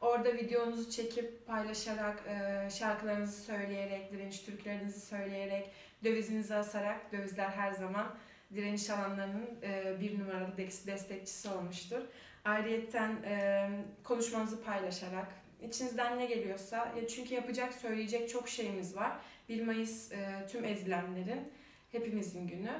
Orada 0.00 0.34
videonuzu 0.34 0.90
çekip 0.90 1.46
paylaşarak, 1.46 2.22
e, 2.28 2.70
şarkılarınızı 2.70 3.40
söyleyerek, 3.42 4.12
direniş 4.12 4.40
türkülerinizi 4.40 5.00
söyleyerek, 5.00 5.70
dövizinizi 6.04 6.54
asarak, 6.54 7.12
dövizler 7.12 7.48
her 7.48 7.72
zaman 7.72 8.14
direniş 8.54 8.90
alanlarının 8.90 9.46
e, 9.62 10.00
bir 10.00 10.18
numaralı 10.18 10.52
des- 10.58 10.86
destekçisi 10.86 11.48
olmuştur. 11.48 12.00
Ayrıyeten 12.44 13.22
e, 13.24 13.68
konuşmanızı 14.04 14.64
paylaşarak, 14.64 15.28
içinizden 15.62 16.18
ne 16.18 16.26
geliyorsa, 16.26 16.94
çünkü 17.14 17.34
yapacak, 17.34 17.74
söyleyecek 17.74 18.28
çok 18.28 18.48
şeyimiz 18.48 18.96
var. 18.96 19.12
1 19.48 19.62
Mayıs 19.66 20.10
tüm 20.52 20.64
ezilenlerin, 20.64 21.52
hepimizin 21.92 22.48
günü. 22.48 22.70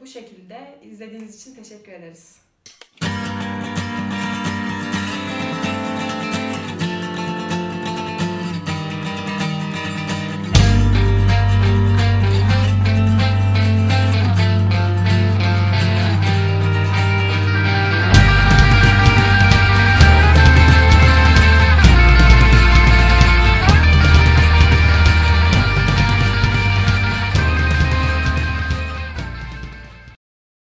Bu 0.00 0.06
şekilde 0.06 0.78
izlediğiniz 0.82 1.40
için 1.40 1.54
teşekkür 1.54 1.92
ederiz. 1.92 2.40